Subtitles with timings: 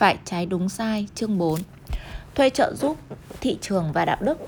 [0.00, 1.60] Phải trái đúng sai, chương 4
[2.34, 2.96] Thuê trợ giúp,
[3.40, 4.38] thị trường và đạo đức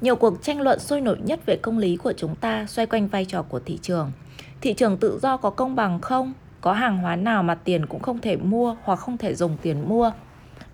[0.00, 3.08] Nhiều cuộc tranh luận sôi nổi nhất về công lý của chúng ta xoay quanh
[3.08, 4.12] vai trò của thị trường.
[4.60, 6.32] Thị trường tự do có công bằng không?
[6.60, 9.88] Có hàng hóa nào mà tiền cũng không thể mua hoặc không thể dùng tiền
[9.88, 10.12] mua?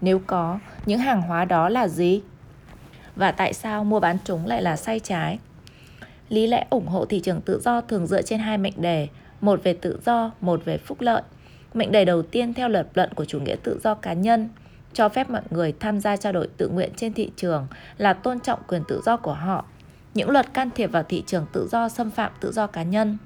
[0.01, 2.23] Nếu có, những hàng hóa đó là gì?
[3.17, 5.39] Và tại sao mua bán chúng lại là sai trái?
[6.29, 9.09] Lý lẽ ủng hộ thị trường tự do thường dựa trên hai mệnh đề,
[9.41, 11.23] một về tự do, một về phúc lợi.
[11.75, 14.49] Mệnh đề đầu tiên theo lập luận của chủ nghĩa tự do cá nhân,
[14.93, 17.67] cho phép mọi người tham gia trao đổi tự nguyện trên thị trường
[17.99, 19.65] là tôn trọng quyền tự do của họ.
[20.15, 23.19] Những luật can thiệp vào thị trường tự do xâm phạm tự do cá nhân.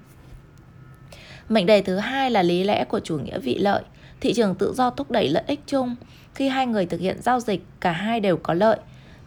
[1.48, 3.82] Mệnh đề thứ hai là lý lẽ của chủ nghĩa vị lợi.
[4.20, 5.96] Thị trường tự do thúc đẩy lợi ích chung.
[6.34, 8.78] Khi hai người thực hiện giao dịch, cả hai đều có lợi.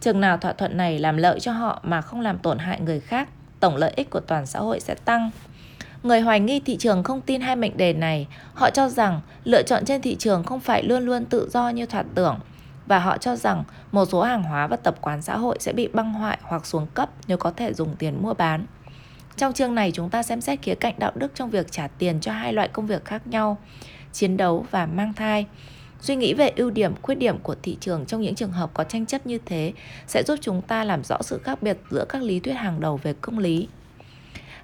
[0.01, 2.99] Chừng nào thỏa thuận này làm lợi cho họ mà không làm tổn hại người
[2.99, 5.31] khác, tổng lợi ích của toàn xã hội sẽ tăng.
[6.03, 8.27] Người hoài nghi thị trường không tin hai mệnh đề này.
[8.53, 11.85] Họ cho rằng lựa chọn trên thị trường không phải luôn luôn tự do như
[11.85, 12.39] thoạt tưởng.
[12.85, 15.87] Và họ cho rằng một số hàng hóa và tập quán xã hội sẽ bị
[15.87, 18.65] băng hoại hoặc xuống cấp nếu có thể dùng tiền mua bán.
[19.37, 22.19] Trong chương này chúng ta xem xét khía cạnh đạo đức trong việc trả tiền
[22.19, 23.57] cho hai loại công việc khác nhau,
[24.13, 25.45] chiến đấu và mang thai.
[26.01, 28.83] Suy nghĩ về ưu điểm, khuyết điểm của thị trường trong những trường hợp có
[28.83, 29.73] tranh chấp như thế
[30.07, 32.99] sẽ giúp chúng ta làm rõ sự khác biệt giữa các lý thuyết hàng đầu
[33.03, 33.67] về công lý.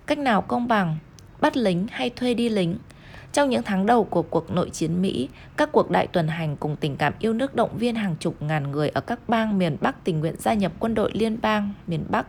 [0.06, 0.97] Cách nào công bằng?
[1.44, 2.77] Bắt lính hay thuê đi lính.
[3.33, 6.75] Trong những tháng đầu của cuộc nội chiến Mỹ, các cuộc đại tuần hành cùng
[6.75, 10.03] tình cảm yêu nước động viên hàng chục ngàn người ở các bang miền Bắc
[10.03, 12.25] tình nguyện gia nhập quân đội liên bang miền Bắc.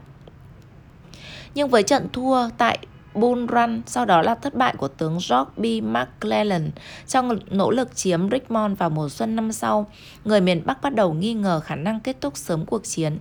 [1.54, 2.78] Nhưng với trận thua tại
[3.14, 5.84] Bull Run, sau đó là thất bại của tướng George B.
[5.84, 6.70] McClellan
[7.06, 9.86] trong nỗ lực chiếm Richmond vào mùa xuân năm sau,
[10.24, 13.18] người miền Bắc bắt đầu nghi ngờ khả năng kết thúc sớm cuộc chiến,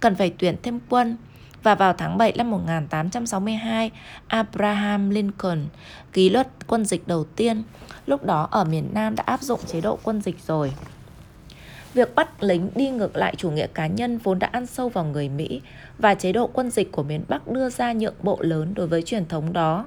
[0.00, 1.16] cần phải tuyển thêm quân
[1.66, 3.90] và vào tháng 7 năm 1862,
[4.26, 5.66] Abraham Lincoln
[6.12, 7.62] ký luật quân dịch đầu tiên.
[8.06, 10.72] Lúc đó ở miền Nam đã áp dụng chế độ quân dịch rồi.
[11.94, 15.04] Việc bắt lính đi ngược lại chủ nghĩa cá nhân vốn đã ăn sâu vào
[15.04, 15.60] người Mỹ
[15.98, 19.02] và chế độ quân dịch của miền Bắc đưa ra nhượng bộ lớn đối với
[19.02, 19.86] truyền thống đó.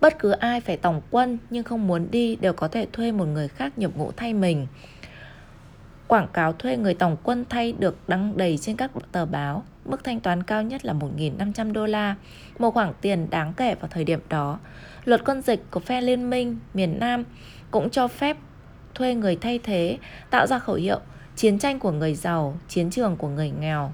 [0.00, 3.24] Bất cứ ai phải tổng quân nhưng không muốn đi đều có thể thuê một
[3.24, 4.66] người khác nhập ngũ thay mình.
[6.14, 9.62] Quảng cáo thuê người tổng quân thay được đăng đầy trên các tờ báo.
[9.84, 12.14] Mức thanh toán cao nhất là 1.500 đô la,
[12.58, 14.58] một khoản tiền đáng kể vào thời điểm đó.
[15.04, 17.24] Luật quân dịch của phe liên minh miền Nam
[17.70, 18.36] cũng cho phép
[18.94, 19.98] thuê người thay thế,
[20.30, 20.98] tạo ra khẩu hiệu
[21.36, 23.92] chiến tranh của người giàu, chiến trường của người nghèo.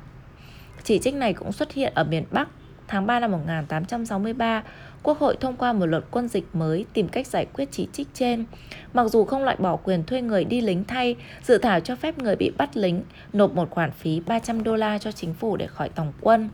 [0.85, 2.49] Chỉ trích này cũng xuất hiện ở miền Bắc
[2.89, 4.63] tháng 3 năm 1863
[5.03, 8.09] Quốc hội thông qua một luật quân dịch mới tìm cách giải quyết chỉ trích
[8.15, 8.45] trên.
[8.93, 12.19] Mặc dù không loại bỏ quyền thuê người đi lính thay, dự thảo cho phép
[12.19, 13.03] người bị bắt lính
[13.33, 16.49] nộp một khoản phí 300 đô la cho chính phủ để khỏi tổng quân.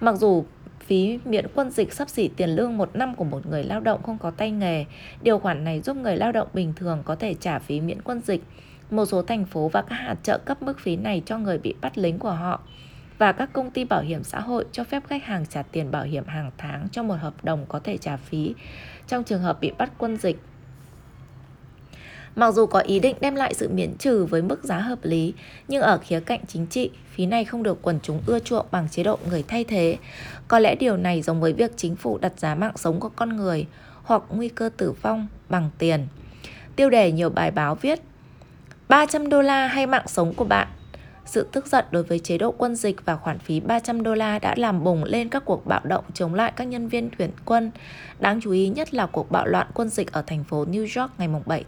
[0.00, 0.44] Mặc dù
[0.86, 4.02] phí miễn quân dịch sắp xỉ tiền lương một năm của một người lao động
[4.02, 4.84] không có tay nghề,
[5.22, 8.20] điều khoản này giúp người lao động bình thường có thể trả phí miễn quân
[8.20, 8.42] dịch.
[8.90, 11.74] Một số thành phố và các hạt trợ cấp mức phí này cho người bị
[11.80, 12.60] bắt lính của họ
[13.22, 16.02] và các công ty bảo hiểm xã hội cho phép khách hàng trả tiền bảo
[16.02, 18.54] hiểm hàng tháng cho một hợp đồng có thể trả phí
[19.08, 20.38] trong trường hợp bị bắt quân dịch.
[22.36, 25.34] Mặc dù có ý định đem lại sự miễn trừ với mức giá hợp lý,
[25.68, 28.88] nhưng ở khía cạnh chính trị, phí này không được quần chúng ưa chuộng bằng
[28.88, 29.96] chế độ người thay thế.
[30.48, 33.36] Có lẽ điều này giống với việc chính phủ đặt giá mạng sống của con
[33.36, 33.66] người
[34.02, 36.06] hoặc nguy cơ tử vong bằng tiền.
[36.76, 38.00] Tiêu đề nhiều bài báo viết
[38.88, 40.68] 300 đô la hay mạng sống của bạn
[41.24, 44.38] sự tức giận đối với chế độ quân dịch và khoản phí 300 đô la
[44.38, 47.70] đã làm bùng lên các cuộc bạo động chống lại các nhân viên tuyển quân.
[48.20, 51.12] Đáng chú ý nhất là cuộc bạo loạn quân dịch ở thành phố New York
[51.18, 51.64] ngày 7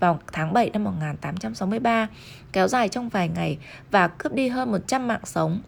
[0.00, 2.08] vào tháng 7 năm 1863,
[2.52, 3.58] kéo dài trong vài ngày
[3.90, 5.60] và cướp đi hơn 100 mạng sống.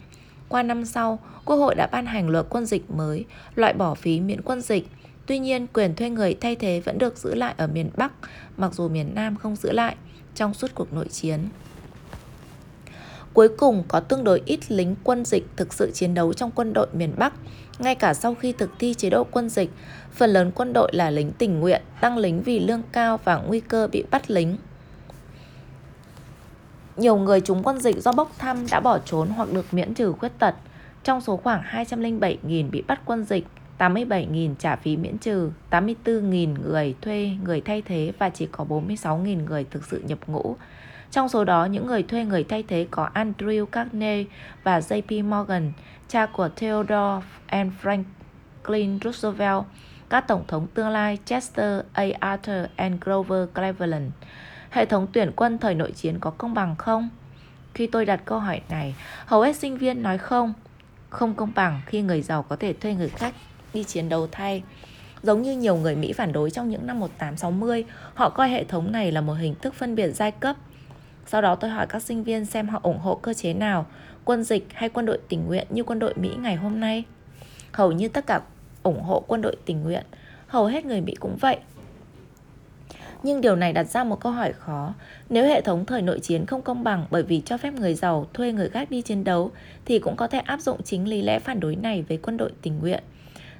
[0.48, 3.24] Qua năm sau, Quốc hội đã ban hành luật quân dịch mới,
[3.54, 4.88] loại bỏ phí miễn quân dịch.
[5.26, 8.12] Tuy nhiên, quyền thuê người thay thế vẫn được giữ lại ở miền Bắc,
[8.56, 9.96] mặc dù miền Nam không giữ lại
[10.34, 11.38] trong suốt cuộc nội chiến.
[13.34, 16.72] Cuối cùng có tương đối ít lính quân dịch thực sự chiến đấu trong quân
[16.72, 17.32] đội miền Bắc.
[17.78, 19.70] Ngay cả sau khi thực thi chế độ quân dịch,
[20.12, 23.60] phần lớn quân đội là lính tình nguyện, tăng lính vì lương cao và nguy
[23.60, 24.56] cơ bị bắt lính.
[26.96, 30.12] Nhiều người trúng quân dịch do bốc thăm đã bỏ trốn hoặc được miễn trừ
[30.12, 30.54] khuyết tật.
[31.04, 33.46] Trong số khoảng 207.000 bị bắt quân dịch,
[33.78, 39.44] 87.000 trả phí miễn trừ, 84.000 người thuê người thay thế và chỉ có 46.000
[39.44, 40.56] người thực sự nhập ngũ.
[41.12, 44.24] Trong số đó, những người thuê người thay thế có Andrew Carnegie
[44.64, 45.72] và JP Morgan,
[46.08, 49.64] cha của Theodore and Franklin Roosevelt,
[50.08, 52.04] các tổng thống tương lai Chester A.
[52.20, 54.12] Arthur and Grover Cleveland.
[54.70, 57.08] Hệ thống tuyển quân thời nội chiến có công bằng không?
[57.74, 58.94] Khi tôi đặt câu hỏi này,
[59.26, 60.52] hầu hết sinh viên nói không.
[61.10, 63.34] Không công bằng khi người giàu có thể thuê người khác
[63.74, 64.62] đi chiến đấu thay.
[65.22, 68.92] Giống như nhiều người Mỹ phản đối trong những năm 1860, họ coi hệ thống
[68.92, 70.56] này là một hình thức phân biệt giai cấp.
[71.26, 73.86] Sau đó tôi hỏi các sinh viên xem họ ủng hộ cơ chế nào,
[74.24, 77.04] quân dịch hay quân đội tình nguyện như quân đội Mỹ ngày hôm nay.
[77.72, 78.40] Hầu như tất cả
[78.82, 80.04] ủng hộ quân đội tình nguyện,
[80.46, 81.58] hầu hết người Mỹ cũng vậy.
[83.22, 84.94] Nhưng điều này đặt ra một câu hỏi khó.
[85.28, 88.26] Nếu hệ thống thời nội chiến không công bằng bởi vì cho phép người giàu
[88.34, 89.50] thuê người khác đi chiến đấu,
[89.84, 92.52] thì cũng có thể áp dụng chính lý lẽ phản đối này với quân đội
[92.62, 93.02] tình nguyện.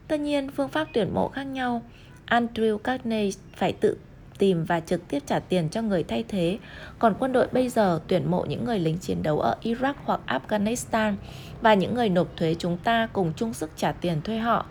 [0.08, 1.82] Tất nhiên, phương pháp tuyển mộ khác nhau.
[2.26, 3.96] Andrew Carnegie phải tự
[4.38, 6.58] tìm và trực tiếp trả tiền cho người thay thế.
[6.98, 10.20] Còn quân đội bây giờ tuyển mộ những người lính chiến đấu ở Iraq hoặc
[10.26, 11.14] Afghanistan
[11.60, 14.66] và những người nộp thuế chúng ta cùng chung sức trả tiền thuê họ.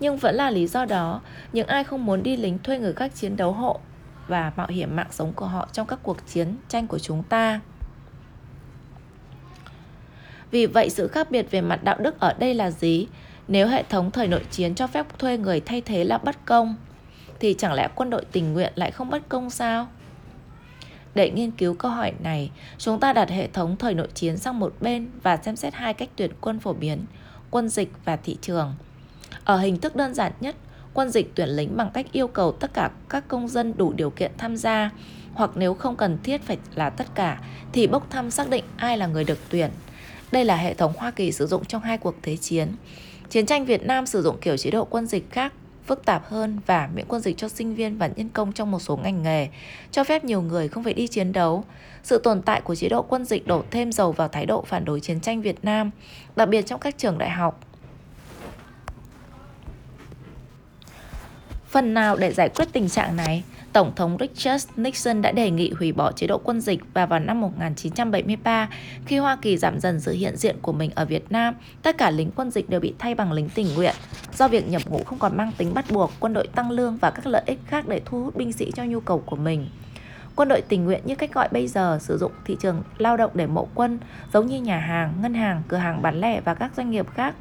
[0.00, 1.20] Nhưng vẫn là lý do đó,
[1.52, 3.80] những ai không muốn đi lính thuê người khác chiến đấu hộ
[4.28, 7.60] và mạo hiểm mạng sống của họ trong các cuộc chiến tranh của chúng ta.
[10.50, 13.06] Vì vậy sự khác biệt về mặt đạo đức ở đây là gì?
[13.48, 16.76] Nếu hệ thống thời nội chiến cho phép thuê người thay thế là bất công,
[17.42, 19.88] thì chẳng lẽ quân đội tình nguyện lại không bất công sao?
[21.14, 24.58] Để nghiên cứu câu hỏi này, chúng ta đặt hệ thống thời nội chiến sang
[24.58, 27.04] một bên và xem xét hai cách tuyển quân phổ biến,
[27.50, 28.74] quân dịch và thị trường.
[29.44, 30.56] Ở hình thức đơn giản nhất,
[30.94, 34.10] quân dịch tuyển lính bằng cách yêu cầu tất cả các công dân đủ điều
[34.10, 34.90] kiện tham gia,
[35.34, 37.40] hoặc nếu không cần thiết phải là tất cả,
[37.72, 39.70] thì bốc thăm xác định ai là người được tuyển.
[40.32, 42.68] Đây là hệ thống Hoa Kỳ sử dụng trong hai cuộc thế chiến.
[43.30, 45.52] Chiến tranh Việt Nam sử dụng kiểu chế độ quân dịch khác,
[45.86, 48.78] phức tạp hơn và miễn quân dịch cho sinh viên và nhân công trong một
[48.78, 49.48] số ngành nghề,
[49.90, 51.64] cho phép nhiều người không phải đi chiến đấu.
[52.02, 54.84] Sự tồn tại của chế độ quân dịch đổ thêm dầu vào thái độ phản
[54.84, 55.90] đối chiến tranh Việt Nam,
[56.36, 57.60] đặc biệt trong các trường đại học.
[61.68, 65.72] Phần nào để giải quyết tình trạng này, Tổng thống Richard Nixon đã đề nghị
[65.78, 68.68] hủy bỏ chế độ quân dịch và vào năm 1973,
[69.06, 72.10] khi Hoa Kỳ giảm dần sự hiện diện của mình ở Việt Nam, tất cả
[72.10, 73.94] lính quân dịch đều bị thay bằng lính tình nguyện.
[74.34, 77.10] Do việc nhập ngũ không còn mang tính bắt buộc, quân đội tăng lương và
[77.10, 79.66] các lợi ích khác để thu hút binh sĩ cho nhu cầu của mình.
[80.36, 83.30] Quân đội tình nguyện như cách gọi bây giờ sử dụng thị trường lao động
[83.34, 83.98] để mộ quân,
[84.32, 87.34] giống như nhà hàng, ngân hàng, cửa hàng bán lẻ và các doanh nghiệp khác.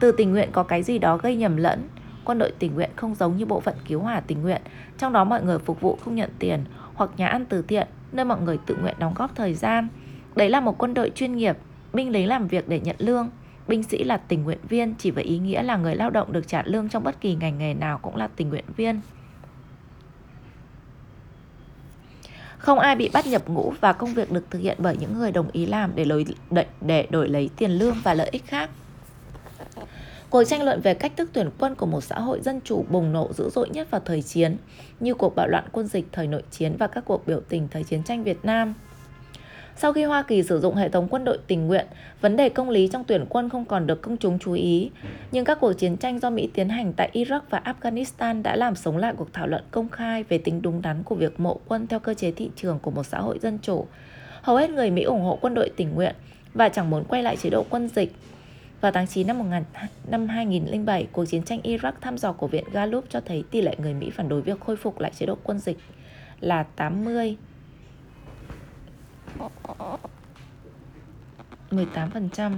[0.00, 1.88] Từ tình nguyện có cái gì đó gây nhầm lẫn,
[2.28, 4.62] quân đội tình nguyện không giống như bộ phận cứu hỏa tình nguyện,
[4.98, 6.64] trong đó mọi người phục vụ không nhận tiền,
[6.94, 9.88] hoặc nhà ăn từ thiện, nơi mọi người tự nguyện đóng góp thời gian.
[10.36, 11.56] Đấy là một quân đội chuyên nghiệp,
[11.92, 13.28] binh lính làm việc để nhận lương.
[13.68, 16.48] Binh sĩ là tình nguyện viên chỉ với ý nghĩa là người lao động được
[16.48, 19.00] trả lương trong bất kỳ ngành nghề nào cũng là tình nguyện viên.
[22.58, 25.32] Không ai bị bắt nhập ngũ và công việc được thực hiện bởi những người
[25.32, 26.26] đồng ý làm để, lối,
[26.80, 28.70] để đổi lấy tiền lương và lợi ích khác.
[30.30, 33.12] Cuộc tranh luận về cách thức tuyển quân của một xã hội dân chủ bùng
[33.12, 34.56] nổ dữ dội nhất vào thời chiến,
[35.00, 37.84] như cuộc bạo loạn quân dịch thời nội chiến và các cuộc biểu tình thời
[37.84, 38.74] chiến tranh Việt Nam.
[39.76, 41.86] Sau khi Hoa Kỳ sử dụng hệ thống quân đội tình nguyện,
[42.20, 44.90] vấn đề công lý trong tuyển quân không còn được công chúng chú ý.
[45.32, 48.74] Nhưng các cuộc chiến tranh do Mỹ tiến hành tại Iraq và Afghanistan đã làm
[48.74, 51.86] sống lại cuộc thảo luận công khai về tính đúng đắn của việc mộ quân
[51.86, 53.86] theo cơ chế thị trường của một xã hội dân chủ.
[54.42, 56.14] Hầu hết người Mỹ ủng hộ quân đội tình nguyện
[56.54, 58.12] và chẳng muốn quay lại chế độ quân dịch.
[58.80, 59.62] Vào tháng 9 năm, 1000,
[60.06, 63.76] năm 2007, cuộc chiến tranh Iraq thăm dò của Viện Gallup cho thấy tỷ lệ
[63.78, 65.78] người Mỹ phản đối việc khôi phục lại chế độ quân dịch
[66.40, 67.36] là 80
[71.70, 72.52] 18%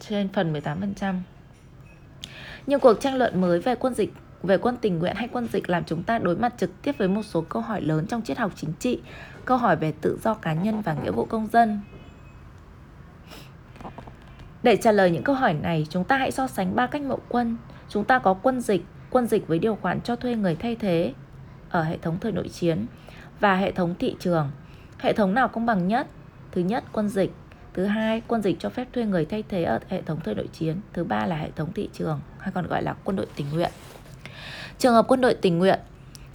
[0.00, 1.14] trên phần 18%.
[2.66, 4.12] Nhưng cuộc tranh luận mới về quân dịch
[4.42, 7.08] về quân tình nguyện hay quân dịch làm chúng ta đối mặt trực tiếp với
[7.08, 9.00] một số câu hỏi lớn trong triết học chính trị,
[9.44, 11.80] câu hỏi về tự do cá nhân và nghĩa vụ công dân.
[14.62, 17.20] Để trả lời những câu hỏi này, chúng ta hãy so sánh ba cách mậu
[17.28, 17.56] quân.
[17.88, 21.12] Chúng ta có quân dịch, quân dịch với điều khoản cho thuê người thay thế
[21.70, 22.86] ở hệ thống thời nội chiến
[23.40, 24.50] và hệ thống thị trường.
[24.98, 26.06] Hệ thống nào công bằng nhất?
[26.52, 27.32] Thứ nhất, quân dịch.
[27.74, 30.48] Thứ hai, quân dịch cho phép thuê người thay thế ở hệ thống thời nội
[30.52, 30.76] chiến.
[30.92, 33.70] Thứ ba là hệ thống thị trường, hay còn gọi là quân đội tình nguyện.
[34.78, 35.80] Trường hợp quân đội tình nguyện,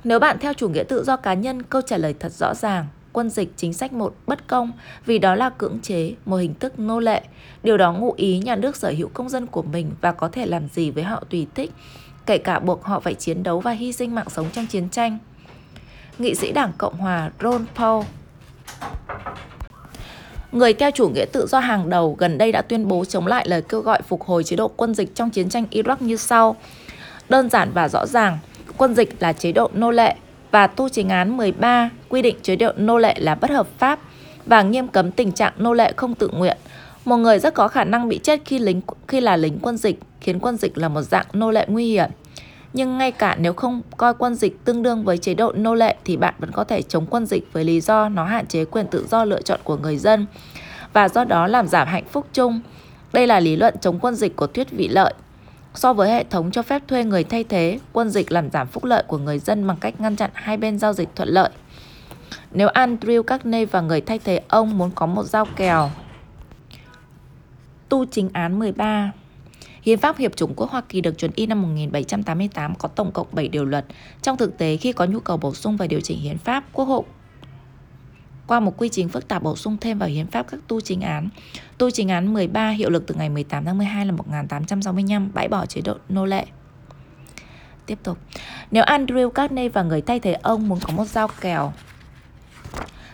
[0.04, 2.86] nếu bạn theo chủ nghĩa tự do cá nhân, câu trả lời thật rõ ràng
[3.14, 4.72] quân dịch chính sách một bất công
[5.06, 7.22] vì đó là cưỡng chế, một hình thức nô lệ.
[7.64, 10.46] Điều đó ngụ ý nhà nước sở hữu công dân của mình và có thể
[10.46, 11.72] làm gì với họ tùy thích,
[12.26, 15.18] kể cả buộc họ phải chiến đấu và hy sinh mạng sống trong chiến tranh.
[16.18, 18.04] Nghị sĩ Đảng Cộng hòa Ron Paul
[20.52, 23.48] Người theo chủ nghĩa tự do hàng đầu gần đây đã tuyên bố chống lại
[23.48, 26.56] lời kêu gọi phục hồi chế độ quân dịch trong chiến tranh Iraq như sau.
[27.30, 28.38] Đơn giản và rõ ràng,
[28.78, 30.16] quân dịch là chế độ nô lệ,
[30.54, 34.00] và tu chính án 13 quy định chế độ nô lệ là bất hợp pháp
[34.46, 36.58] và nghiêm cấm tình trạng nô lệ không tự nguyện.
[37.06, 40.00] Một người rất có khả năng bị chết khi lính khi là lính quân dịch,
[40.22, 42.10] khiến quân dịch là một dạng nô lệ nguy hiểm.
[42.74, 45.96] Nhưng ngay cả nếu không coi quân dịch tương đương với chế độ nô lệ
[46.06, 48.88] thì bạn vẫn có thể chống quân dịch với lý do nó hạn chế quyền
[48.88, 50.26] tự do lựa chọn của người dân
[50.94, 52.60] và do đó làm giảm hạnh phúc chung.
[53.14, 55.14] Đây là lý luận chống quân dịch của thuyết vị lợi.
[55.76, 58.84] So với hệ thống cho phép thuê người thay thế, quân dịch làm giảm phúc
[58.84, 61.50] lợi của người dân bằng cách ngăn chặn hai bên giao dịch thuận lợi.
[62.52, 65.90] Nếu Andrew Carney và người thay thế ông muốn có một giao kèo
[67.90, 69.12] tu chính án 13
[69.82, 73.28] Hiến pháp Hiệp chủng quốc Hoa Kỳ được chuẩn y năm 1788 có tổng cộng
[73.32, 73.86] 7 điều luật.
[74.22, 76.86] Trong thực tế, khi có nhu cầu bổ sung và điều chỉnh hiến pháp, Quốc
[76.86, 77.04] hội
[78.54, 81.02] qua một quy trình phức tạp bổ sung thêm vào hiến pháp các tu chính
[81.02, 81.30] án.
[81.78, 85.66] Tu chính án 13 hiệu lực từ ngày 18 tháng 12 năm 1865 bãi bỏ
[85.66, 86.46] chế độ nô lệ.
[87.86, 88.18] Tiếp tục.
[88.72, 91.74] Nếu Andrew Carnegie và người thay thế ông muốn có một giao kèo,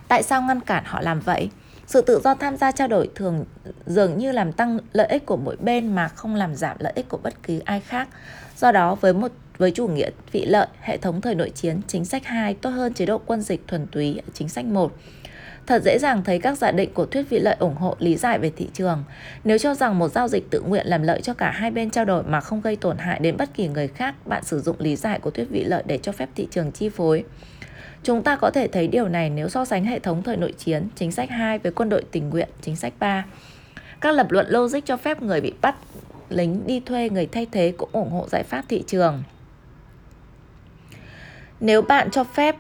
[0.08, 1.50] tại sao ngăn cản họ làm vậy?
[1.88, 3.46] Sự tự do tham gia trao đổi thường
[3.86, 7.10] dường như làm tăng lợi ích của mỗi bên mà không làm giảm lợi ích
[7.10, 8.10] của bất kỳ ai khác.
[8.58, 12.06] Do đó, với một với chủ nghĩa vị lợi, hệ thống thời nội chiến, chính
[12.06, 14.96] sách 2 tốt hơn chế độ quân dịch thuần túy chính sách 1.
[15.70, 18.40] Thật dễ dàng thấy các giả định của thuyết vị lợi ủng hộ lý giải
[18.40, 19.04] về thị trường.
[19.44, 22.06] Nếu cho rằng một giao dịch tự nguyện làm lợi cho cả hai bên trao
[22.06, 24.96] đổi mà không gây tổn hại đến bất kỳ người khác, bạn sử dụng lý
[24.96, 27.24] giải của thuyết vị lợi để cho phép thị trường chi phối.
[28.04, 30.88] Chúng ta có thể thấy điều này nếu so sánh hệ thống thời nội chiến,
[30.96, 33.26] chính sách 2 với quân đội tình nguyện, chính sách 3.
[34.02, 35.76] Các lập luận logic cho phép người bị bắt
[36.30, 39.24] lính đi thuê người thay thế cũng ủng hộ giải pháp thị trường.
[41.60, 42.56] Nếu bạn cho phép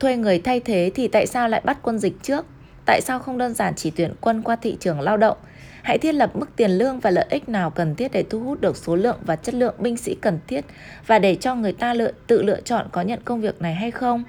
[0.00, 2.46] thuê người thay thế thì tại sao lại bắt quân dịch trước?
[2.86, 5.36] Tại sao không đơn giản chỉ tuyển quân qua thị trường lao động?
[5.82, 8.60] Hãy thiết lập mức tiền lương và lợi ích nào cần thiết để thu hút
[8.60, 10.64] được số lượng và chất lượng binh sĩ cần thiết
[11.06, 13.90] và để cho người ta lựa, tự lựa chọn có nhận công việc này hay
[13.90, 14.24] không.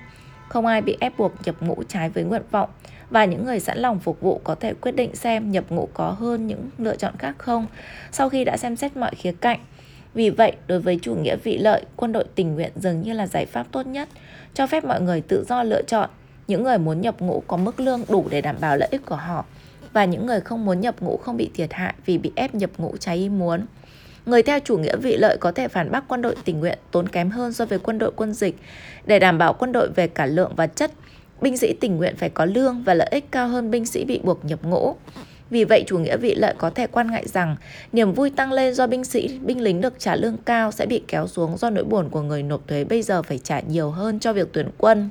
[0.50, 2.70] Không ai bị ép buộc nhập ngũ trái với nguyện vọng
[3.10, 6.10] và những người sẵn lòng phục vụ có thể quyết định xem nhập ngũ có
[6.12, 7.66] hơn những lựa chọn khác không
[8.12, 9.60] sau khi đã xem xét mọi khía cạnh.
[10.16, 13.28] Vì vậy, đối với chủ nghĩa vị lợi, quân đội tình nguyện dường như là
[13.28, 14.10] giải pháp tốt nhất,
[14.54, 16.10] cho phép mọi người tự do lựa chọn.
[16.48, 19.16] Những người muốn nhập ngũ có mức lương đủ để đảm bảo lợi ích của
[19.16, 19.46] họ
[19.94, 22.70] và những người không muốn nhập ngũ không bị thiệt hại vì bị ép nhập
[22.78, 23.66] ngũ trái ý muốn.
[24.26, 27.10] Người theo chủ nghĩa vị lợi có thể phản bác quân đội tình nguyện tốn
[27.10, 28.56] kém hơn so với quân đội quân dịch.
[29.06, 30.92] Để đảm bảo quân đội về cả lượng và chất,
[31.42, 34.20] binh sĩ tình nguyện phải có lương và lợi ích cao hơn binh sĩ bị
[34.24, 34.96] buộc nhập ngũ.
[35.50, 37.56] Vì vậy, chủ nghĩa vị lợi có thể quan ngại rằng
[37.94, 41.02] niềm vui tăng lên do binh sĩ, binh lính được trả lương cao sẽ bị
[41.08, 44.20] kéo xuống do nỗi buồn của người nộp thuế bây giờ phải trả nhiều hơn
[44.20, 45.10] cho việc tuyển quân.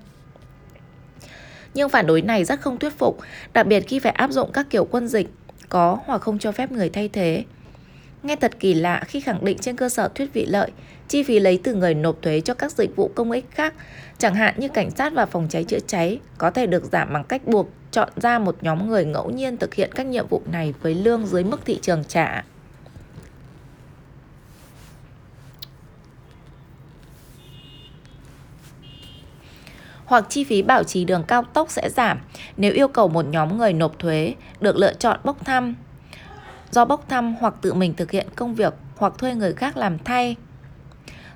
[1.74, 3.18] Nhưng phản đối này rất không thuyết phục,
[3.52, 5.28] đặc biệt khi phải áp dụng các kiểu quân dịch
[5.68, 7.44] có hoặc không cho phép người thay thế.
[8.22, 10.70] Nghe thật kỳ lạ khi khẳng định trên cơ sở thuyết vị lợi,
[11.08, 13.74] chi phí lấy từ người nộp thuế cho các dịch vụ công ích khác,
[14.18, 17.24] chẳng hạn như cảnh sát và phòng cháy chữa cháy, có thể được giảm bằng
[17.24, 20.74] cách buộc chọn ra một nhóm người ngẫu nhiên thực hiện các nhiệm vụ này
[20.82, 22.44] với lương dưới mức thị trường trả.
[30.04, 32.20] hoặc chi phí bảo trì đường cao tốc sẽ giảm
[32.56, 35.74] nếu yêu cầu một nhóm người nộp thuế được lựa chọn bốc thăm
[36.70, 39.98] do bốc thăm hoặc tự mình thực hiện công việc hoặc thuê người khác làm
[39.98, 40.36] thay.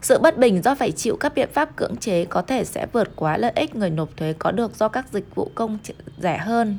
[0.08, 3.08] Sự bất bình do phải chịu các biện pháp cưỡng chế có thể sẽ vượt
[3.16, 5.78] quá lợi ích người nộp thuế có được do các dịch vụ công
[6.18, 6.78] rẻ hơn.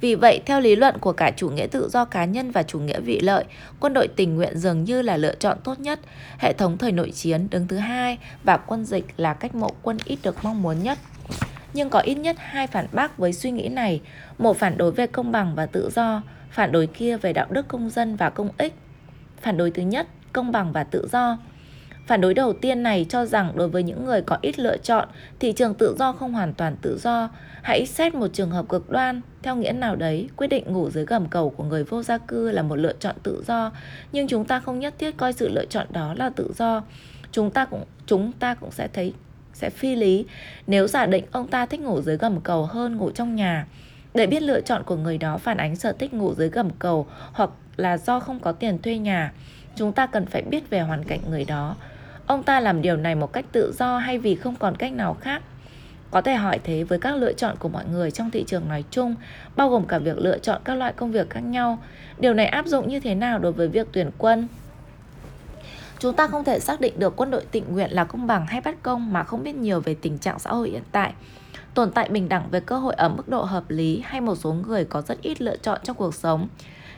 [0.00, 2.78] Vì vậy, theo lý luận của cả chủ nghĩa tự do cá nhân và chủ
[2.78, 3.44] nghĩa vị lợi,
[3.80, 6.00] quân đội tình nguyện dường như là lựa chọn tốt nhất,
[6.38, 9.98] hệ thống thời nội chiến đứng thứ hai và quân dịch là cách mộ quân
[10.04, 10.98] ít được mong muốn nhất.
[11.74, 14.00] Nhưng có ít nhất hai phản bác với suy nghĩ này,
[14.38, 17.68] một phản đối về công bằng và tự do, phản đối kia về đạo đức
[17.68, 18.74] công dân và công ích.
[19.40, 21.38] Phản đối thứ nhất, công bằng và tự do.
[22.10, 25.08] Phản đối đầu tiên này cho rằng đối với những người có ít lựa chọn,
[25.40, 27.30] thị trường tự do không hoàn toàn tự do.
[27.62, 31.04] Hãy xét một trường hợp cực đoan, theo nghĩa nào đấy, quyết định ngủ dưới
[31.04, 33.72] gầm cầu của người vô gia cư là một lựa chọn tự do,
[34.12, 36.82] nhưng chúng ta không nhất thiết coi sự lựa chọn đó là tự do.
[37.32, 39.12] Chúng ta cũng chúng ta cũng sẽ thấy
[39.52, 40.26] sẽ phi lý
[40.66, 43.66] nếu giả định ông ta thích ngủ dưới gầm cầu hơn ngủ trong nhà.
[44.14, 47.06] Để biết lựa chọn của người đó phản ánh sở thích ngủ dưới gầm cầu
[47.32, 49.32] hoặc là do không có tiền thuê nhà,
[49.76, 51.76] chúng ta cần phải biết về hoàn cảnh người đó.
[52.30, 55.16] Ông ta làm điều này một cách tự do hay vì không còn cách nào
[55.20, 55.42] khác?
[56.10, 58.84] Có thể hỏi thế với các lựa chọn của mọi người trong thị trường nói
[58.90, 59.14] chung,
[59.56, 61.78] bao gồm cả việc lựa chọn các loại công việc khác nhau.
[62.18, 64.48] Điều này áp dụng như thế nào đối với việc tuyển quân?
[65.98, 68.60] Chúng ta không thể xác định được quân đội tình nguyện là công bằng hay
[68.60, 71.12] bất công mà không biết nhiều về tình trạng xã hội hiện tại.
[71.74, 74.52] Tồn tại bình đẳng về cơ hội ở mức độ hợp lý hay một số
[74.52, 76.48] người có rất ít lựa chọn trong cuộc sống.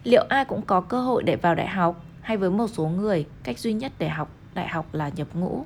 [0.05, 3.27] Liệu ai cũng có cơ hội để vào đại học hay với một số người,
[3.43, 5.64] cách duy nhất để học đại học là nhập ngũ?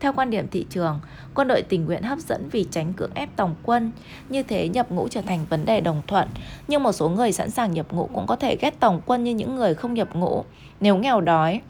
[0.00, 1.00] Theo quan điểm thị trường,
[1.34, 3.92] quân đội tình nguyện hấp dẫn vì tránh cưỡng ép tổng quân,
[4.28, 6.28] như thế nhập ngũ trở thành vấn đề đồng thuận.
[6.68, 9.34] Nhưng một số người sẵn sàng nhập ngũ cũng có thể ghét tổng quân như
[9.34, 10.44] những người không nhập ngũ.
[10.80, 11.60] Nếu nghèo đói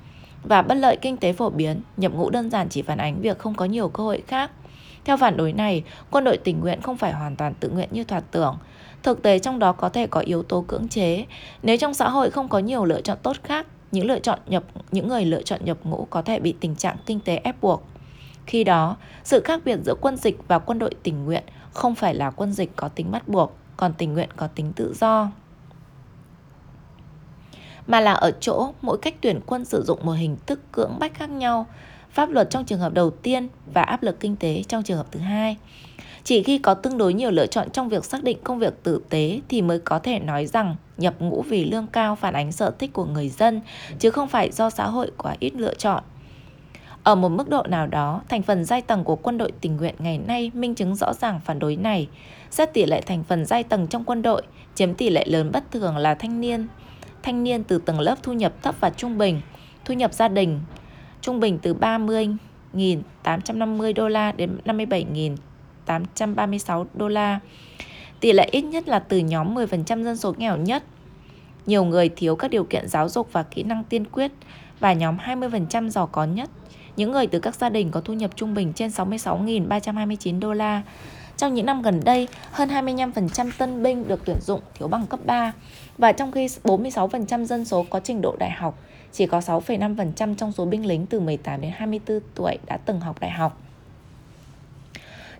[0.42, 3.38] và bất lợi kinh tế phổ biến, nhập ngũ đơn giản chỉ phản ánh việc
[3.38, 4.50] không có nhiều cơ hội khác.
[5.04, 8.04] Theo phản đối này, quân đội tình nguyện không phải hoàn toàn tự nguyện như
[8.04, 8.58] thoạt tưởng.
[9.02, 11.24] Thực tế trong đó có thể có yếu tố cưỡng chế.
[11.62, 14.64] Nếu trong xã hội không có nhiều lựa chọn tốt khác, những lựa chọn nhập
[14.92, 17.84] những người lựa chọn nhập ngũ có thể bị tình trạng kinh tế ép buộc.
[18.46, 21.42] Khi đó, sự khác biệt giữa quân dịch và quân đội tình nguyện
[21.72, 24.94] không phải là quân dịch có tính bắt buộc, còn tình nguyện có tính tự
[25.00, 25.30] do.
[27.86, 31.14] Mà là ở chỗ mỗi cách tuyển quân sử dụng một hình thức cưỡng bách
[31.14, 31.66] khác nhau,
[32.10, 35.06] pháp luật trong trường hợp đầu tiên và áp lực kinh tế trong trường hợp
[35.12, 35.56] thứ hai.
[36.24, 39.02] Chỉ khi có tương đối nhiều lựa chọn trong việc xác định công việc tử
[39.08, 42.70] tế thì mới có thể nói rằng nhập ngũ vì lương cao phản ánh sở
[42.78, 43.60] thích của người dân,
[43.98, 46.02] chứ không phải do xã hội quá ít lựa chọn.
[47.02, 49.94] Ở một mức độ nào đó, thành phần giai tầng của quân đội tình nguyện
[49.98, 52.08] ngày nay minh chứng rõ ràng phản đối này.
[52.50, 54.42] Xét tỷ lệ thành phần giai tầng trong quân đội,
[54.74, 56.66] chiếm tỷ lệ lớn bất thường là thanh niên.
[57.22, 59.40] Thanh niên từ tầng lớp thu nhập thấp và trung bình,
[59.84, 60.60] thu nhập gia đình
[61.20, 64.58] trung bình từ 30.850 đô la đến
[65.90, 67.40] 836 đô la.
[68.20, 70.82] Tỷ lệ ít nhất là từ nhóm 10% dân số nghèo nhất.
[71.66, 74.32] Nhiều người thiếu các điều kiện giáo dục và kỹ năng tiên quyết
[74.80, 76.50] và nhóm 20% giàu có nhất.
[76.96, 80.82] Những người từ các gia đình có thu nhập trung bình trên 66.329 đô la.
[81.36, 85.20] Trong những năm gần đây, hơn 25% tân binh được tuyển dụng thiếu bằng cấp
[85.24, 85.52] 3
[85.98, 88.78] và trong khi 46% dân số có trình độ đại học,
[89.12, 93.20] chỉ có 6,5% trong số binh lính từ 18 đến 24 tuổi đã từng học
[93.20, 93.69] đại học.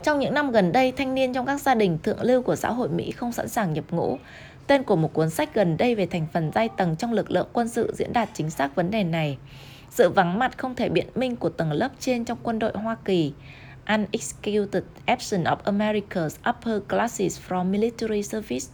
[0.02, 2.70] Trong những năm gần đây, thanh niên trong các gia đình thượng lưu của xã
[2.70, 4.18] hội Mỹ không sẵn sàng nhập ngũ.
[4.66, 7.48] Tên của một cuốn sách gần đây về thành phần giai tầng trong lực lượng
[7.52, 9.38] quân sự diễn đạt chính xác vấn đề này.
[9.90, 12.96] Sự vắng mặt không thể biện minh của tầng lớp trên trong quân đội Hoa
[13.04, 13.32] Kỳ
[13.86, 18.66] Unexcused Absence of America's Upper Classes from Military Service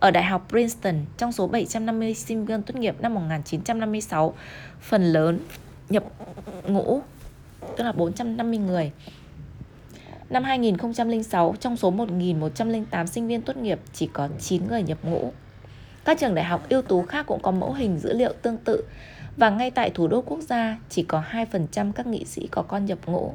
[0.00, 4.34] ở Đại học Princeton trong số 750 sinh viên tốt nghiệp năm 1956,
[4.80, 5.38] phần lớn
[5.88, 6.04] nhập
[6.68, 7.00] ngũ,
[7.76, 8.92] tức là 450 người.
[10.30, 15.32] Năm 2006, trong số 1.108 sinh viên tốt nghiệp, chỉ có 9 người nhập ngũ.
[16.04, 18.84] Các trường đại học ưu tú khác cũng có mẫu hình dữ liệu tương tự
[19.36, 22.84] và ngay tại thủ đô quốc gia chỉ có 2% các nghị sĩ có con
[22.84, 23.34] nhập ngũ.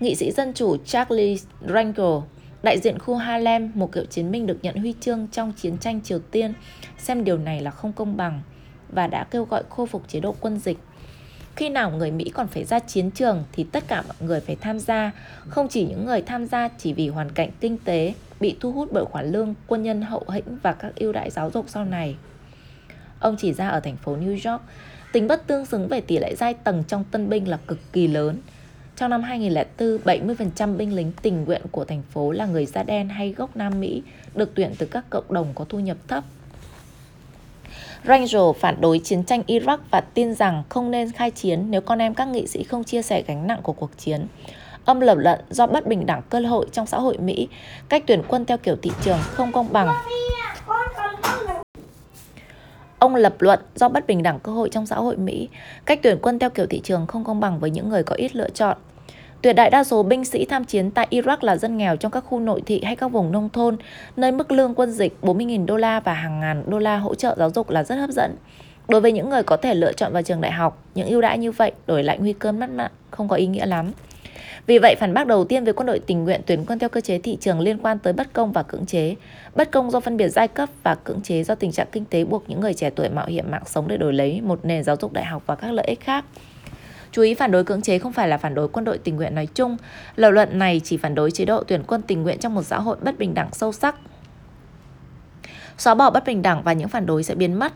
[0.00, 1.36] Nghị sĩ Dân Chủ Charlie
[1.68, 2.22] Rangel,
[2.62, 6.00] đại diện khu Harlem, một cựu chiến binh được nhận huy chương trong chiến tranh
[6.00, 6.54] Triều Tiên,
[6.98, 8.42] xem điều này là không công bằng
[8.88, 10.78] và đã kêu gọi khôi phục chế độ quân dịch.
[11.56, 14.56] Khi nào người Mỹ còn phải ra chiến trường thì tất cả mọi người phải
[14.56, 15.12] tham gia,
[15.48, 18.88] không chỉ những người tham gia chỉ vì hoàn cảnh kinh tế, bị thu hút
[18.92, 22.16] bởi khoản lương quân nhân hậu hĩnh và các ưu đãi giáo dục sau này.
[23.20, 24.62] Ông chỉ ra ở thành phố New York,
[25.12, 28.06] tính bất tương xứng về tỷ lệ giai tầng trong tân binh là cực kỳ
[28.08, 28.38] lớn.
[28.96, 33.08] Trong năm 2004, 70% binh lính tình nguyện của thành phố là người da đen
[33.08, 34.02] hay gốc Nam Mỹ,
[34.34, 36.24] được tuyển từ các cộng đồng có thu nhập thấp.
[38.04, 41.98] Rangel phản đối chiến tranh Iraq và tin rằng không nên khai chiến nếu con
[41.98, 44.26] em các nghị sĩ không chia sẻ gánh nặng của cuộc chiến.
[44.84, 47.48] Ông lập luận do bất bình đẳng cơ hội trong xã hội Mỹ,
[47.88, 49.88] cách tuyển quân theo kiểu thị trường không công bằng
[52.98, 55.48] Ông lập luận do bất bình đẳng cơ hội trong xã hội Mỹ,
[55.84, 58.36] cách tuyển quân theo kiểu thị trường không công bằng với những người có ít
[58.36, 58.76] lựa chọn.
[59.42, 62.20] Tuyệt đại đa số binh sĩ tham chiến tại Iraq là dân nghèo trong các
[62.20, 63.76] khu nội thị hay các vùng nông thôn,
[64.16, 67.34] nơi mức lương quân dịch 40.000 đô la và hàng ngàn đô la hỗ trợ
[67.38, 68.36] giáo dục là rất hấp dẫn.
[68.88, 71.38] Đối với những người có thể lựa chọn vào trường đại học, những ưu đãi
[71.38, 73.92] như vậy đổi lại nguy cơ mất mạng không có ý nghĩa lắm.
[74.66, 77.00] Vì vậy, phản bác đầu tiên về quân đội tình nguyện tuyển quân theo cơ
[77.00, 79.14] chế thị trường liên quan tới bất công và cưỡng chế.
[79.54, 82.24] Bất công do phân biệt giai cấp và cưỡng chế do tình trạng kinh tế
[82.24, 84.96] buộc những người trẻ tuổi mạo hiểm mạng sống để đổi lấy một nền giáo
[85.00, 86.24] dục đại học và các lợi ích khác.
[87.12, 89.34] Chú ý phản đối cưỡng chế không phải là phản đối quân đội tình nguyện
[89.34, 89.76] nói chung.
[90.16, 92.78] Lời luận này chỉ phản đối chế độ tuyển quân tình nguyện trong một xã
[92.78, 93.96] hội bất bình đẳng sâu sắc.
[95.78, 97.72] Xóa bỏ bất bình đẳng và những phản đối sẽ biến mất.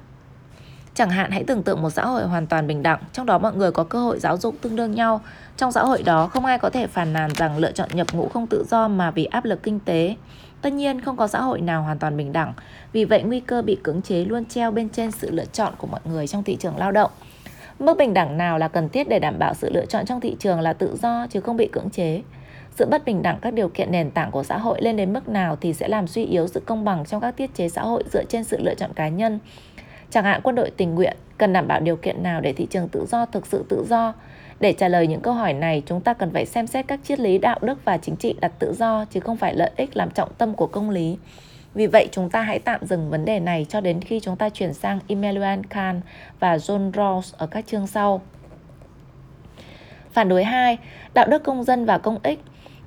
[0.94, 3.54] Chẳng hạn hãy tưởng tượng một xã hội hoàn toàn bình đẳng, trong đó mọi
[3.54, 5.20] người có cơ hội giáo dục tương đương nhau.
[5.56, 8.28] Trong xã hội đó, không ai có thể phàn nàn rằng lựa chọn nhập ngũ
[8.28, 10.16] không tự do mà vì áp lực kinh tế.
[10.62, 12.52] Tất nhiên, không có xã hội nào hoàn toàn bình đẳng.
[12.92, 15.86] Vì vậy, nguy cơ bị cưỡng chế luôn treo bên trên sự lựa chọn của
[15.86, 17.10] mọi người trong thị trường lao động.
[17.78, 20.36] Mức bình đẳng nào là cần thiết để đảm bảo sự lựa chọn trong thị
[20.38, 22.22] trường là tự do chứ không bị cưỡng chế.
[22.76, 25.28] Sự bất bình đẳng các điều kiện nền tảng của xã hội lên đến mức
[25.28, 28.04] nào thì sẽ làm suy yếu sự công bằng trong các tiết chế xã hội
[28.12, 29.38] dựa trên sự lựa chọn cá nhân.
[30.10, 32.88] Chẳng hạn quân đội tình nguyện cần đảm bảo điều kiện nào để thị trường
[32.88, 34.12] tự do thực sự tự do.
[34.60, 37.20] Để trả lời những câu hỏi này, chúng ta cần phải xem xét các triết
[37.20, 40.10] lý đạo đức và chính trị đặt tự do chứ không phải lợi ích làm
[40.10, 41.16] trọng tâm của công lý.
[41.76, 44.48] Vì vậy chúng ta hãy tạm dừng vấn đề này cho đến khi chúng ta
[44.48, 46.02] chuyển sang Immanuel Kant
[46.40, 48.20] và John Rawls ở các chương sau.
[50.12, 50.78] Phản đối 2.
[51.14, 52.40] Đạo đức công dân và công ích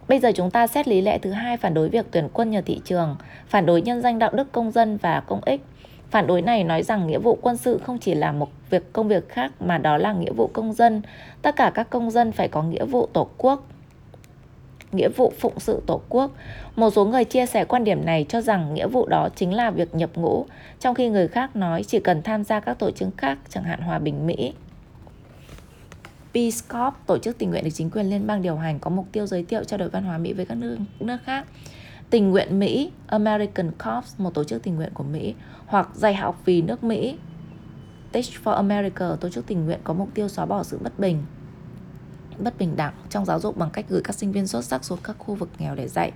[0.08, 2.62] Bây giờ chúng ta xét lý lẽ thứ hai phản đối việc tuyển quân nhờ
[2.65, 3.15] thị trường,
[3.47, 5.62] phản đối nhân danh đạo đức công dân và công ích.
[6.10, 9.08] Phản đối này nói rằng nghĩa vụ quân sự không chỉ là một việc công
[9.08, 11.02] việc khác mà đó là nghĩa vụ công dân.
[11.41, 13.63] Tất cả các công dân phải có nghĩa vụ tổ quốc
[14.91, 16.32] nghĩa vụ phụng sự Tổ quốc.
[16.75, 19.71] Một số người chia sẻ quan điểm này cho rằng nghĩa vụ đó chính là
[19.71, 20.45] việc nhập ngũ,
[20.80, 23.82] trong khi người khác nói chỉ cần tham gia các tổ chức khác, chẳng hạn
[23.82, 24.54] Hòa bình Mỹ.
[26.34, 29.06] Peace Corps, tổ chức tình nguyện được chính quyền liên bang điều hành có mục
[29.12, 31.45] tiêu giới thiệu trao đổi văn hóa Mỹ với các nước, nước khác.
[32.10, 35.34] Tình nguyện Mỹ, American Corps, một tổ chức tình nguyện của Mỹ,
[35.65, 37.17] hoặc dạy học vì nước Mỹ,
[38.12, 41.23] Teach for America, tổ chức tình nguyện có mục tiêu xóa bỏ sự bất bình,
[42.39, 44.99] bất bình đẳng trong giáo dục bằng cách gửi các sinh viên xuất sắc xuống
[45.04, 46.12] các khu vực nghèo để dạy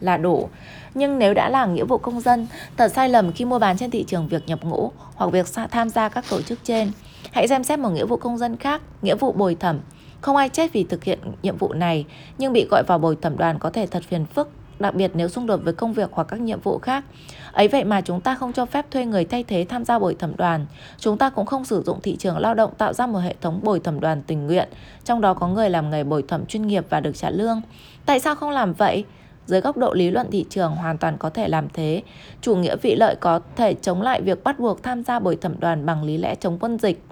[0.00, 0.48] là đủ.
[0.94, 3.90] Nhưng nếu đã là nghĩa vụ công dân, thật sai lầm khi mua bán trên
[3.90, 6.92] thị trường việc nhập ngũ hoặc việc tham gia các tổ chức trên.
[7.32, 9.80] Hãy xem xét một nghĩa vụ công dân khác, nghĩa vụ bồi thẩm.
[10.20, 12.06] Không ai chết vì thực hiện nhiệm vụ này,
[12.38, 15.28] nhưng bị gọi vào bồi thẩm đoàn có thể thật phiền phức, đặc biệt nếu
[15.28, 17.04] xung đột với công việc hoặc các nhiệm vụ khác.
[17.52, 20.14] Ấy vậy mà chúng ta không cho phép thuê người thay thế tham gia bồi
[20.14, 20.66] thẩm đoàn.
[20.98, 23.60] Chúng ta cũng không sử dụng thị trường lao động tạo ra một hệ thống
[23.62, 24.68] bồi thẩm đoàn tình nguyện,
[25.04, 27.62] trong đó có người làm nghề bồi thẩm chuyên nghiệp và được trả lương.
[28.06, 29.04] Tại sao không làm vậy?
[29.46, 32.02] Dưới góc độ lý luận thị trường hoàn toàn có thể làm thế.
[32.40, 35.60] Chủ nghĩa vị lợi có thể chống lại việc bắt buộc tham gia bồi thẩm
[35.60, 37.02] đoàn bằng lý lẽ chống quân dịch.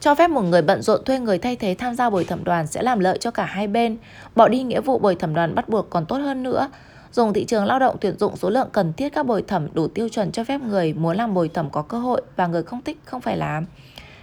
[0.00, 2.66] Cho phép một người bận rộn thuê người thay thế tham gia bồi thẩm đoàn
[2.66, 3.96] sẽ làm lợi cho cả hai bên.
[4.34, 6.70] Bỏ đi nghĩa vụ bồi thẩm đoàn bắt buộc còn tốt hơn nữa.
[7.12, 9.88] Dùng thị trường lao động tuyển dụng số lượng cần thiết các bồi thẩm đủ
[9.88, 12.82] tiêu chuẩn cho phép người muốn làm bồi thẩm có cơ hội và người không
[12.82, 13.66] thích không phải làm.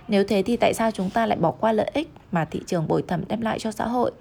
[0.07, 2.88] Nếu thế thì tại sao chúng ta lại bỏ qua lợi ích mà thị trường
[2.88, 4.12] bồi thẩm đem lại cho xã hội?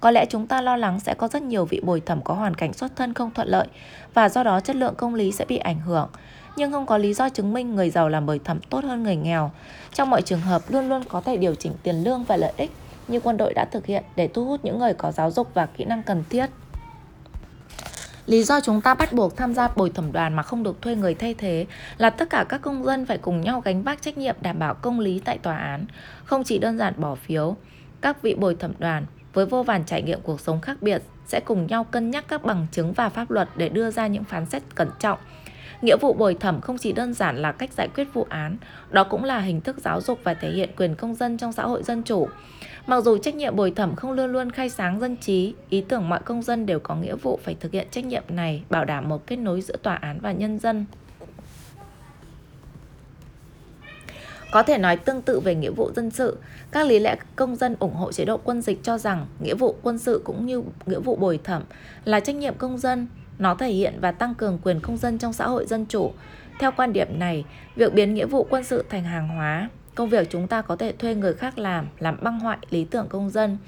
[0.00, 2.54] Có lẽ chúng ta lo lắng sẽ có rất nhiều vị bồi thẩm có hoàn
[2.54, 3.66] cảnh xuất thân không thuận lợi
[4.14, 6.08] và do đó chất lượng công lý sẽ bị ảnh hưởng.
[6.56, 9.16] Nhưng không có lý do chứng minh người giàu làm bởi thẩm tốt hơn người
[9.16, 9.50] nghèo.
[9.94, 12.70] Trong mọi trường hợp luôn luôn có thể điều chỉnh tiền lương và lợi ích
[13.08, 15.66] như quân đội đã thực hiện để thu hút những người có giáo dục và
[15.66, 16.46] kỹ năng cần thiết.
[18.26, 20.96] Lý do chúng ta bắt buộc tham gia bồi thẩm đoàn mà không được thuê
[20.96, 21.66] người thay thế
[21.98, 24.74] là tất cả các công dân phải cùng nhau gánh vác trách nhiệm đảm bảo
[24.74, 25.86] công lý tại tòa án,
[26.24, 27.56] không chỉ đơn giản bỏ phiếu.
[28.00, 31.40] Các vị bồi thẩm đoàn với vô vàn trải nghiệm cuộc sống khác biệt sẽ
[31.40, 34.46] cùng nhau cân nhắc các bằng chứng và pháp luật để đưa ra những phán
[34.46, 35.18] xét cẩn trọng.
[35.84, 38.56] Nghĩa vụ bồi thẩm không chỉ đơn giản là cách giải quyết vụ án,
[38.90, 41.62] đó cũng là hình thức giáo dục và thể hiện quyền công dân trong xã
[41.62, 42.28] hội dân chủ.
[42.86, 46.08] Mặc dù trách nhiệm bồi thẩm không luôn luôn khai sáng dân trí, ý tưởng
[46.08, 49.08] mọi công dân đều có nghĩa vụ phải thực hiện trách nhiệm này, bảo đảm
[49.08, 50.86] một kết nối giữa tòa án và nhân dân.
[54.52, 56.38] Có thể nói tương tự về nghĩa vụ dân sự,
[56.70, 59.76] các lý lẽ công dân ủng hộ chế độ quân dịch cho rằng nghĩa vụ
[59.82, 61.62] quân sự cũng như nghĩa vụ bồi thẩm
[62.04, 63.06] là trách nhiệm công dân,
[63.44, 66.12] nó thể hiện và tăng cường quyền công dân trong xã hội dân chủ.
[66.58, 67.44] Theo quan điểm này,
[67.76, 70.92] việc biến nghĩa vụ quân sự thành hàng hóa Công việc chúng ta có thể
[70.92, 73.58] thuê người khác làm, làm băng hoại lý tưởng công dân.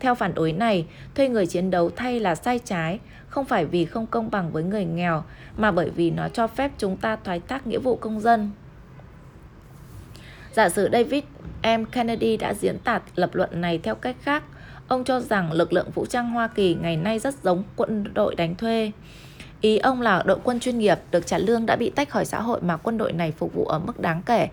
[0.00, 3.84] Theo phản đối này, thuê người chiến đấu thay là sai trái, không phải vì
[3.84, 5.24] không công bằng với người nghèo,
[5.56, 8.50] mà bởi vì nó cho phép chúng ta thoái thác nghĩa vụ công dân.
[10.52, 11.24] Giả sử David
[11.62, 11.84] M.
[11.92, 14.44] Kennedy đã diễn tả lập luận này theo cách khác.
[14.88, 18.34] Ông cho rằng lực lượng vũ trang Hoa Kỳ ngày nay rất giống quân đội
[18.34, 18.92] đánh thuê.
[19.60, 22.40] Ý ông là đội quân chuyên nghiệp, được trả lương đã bị tách khỏi xã
[22.40, 24.48] hội mà quân đội này phục vụ ở mức đáng kể.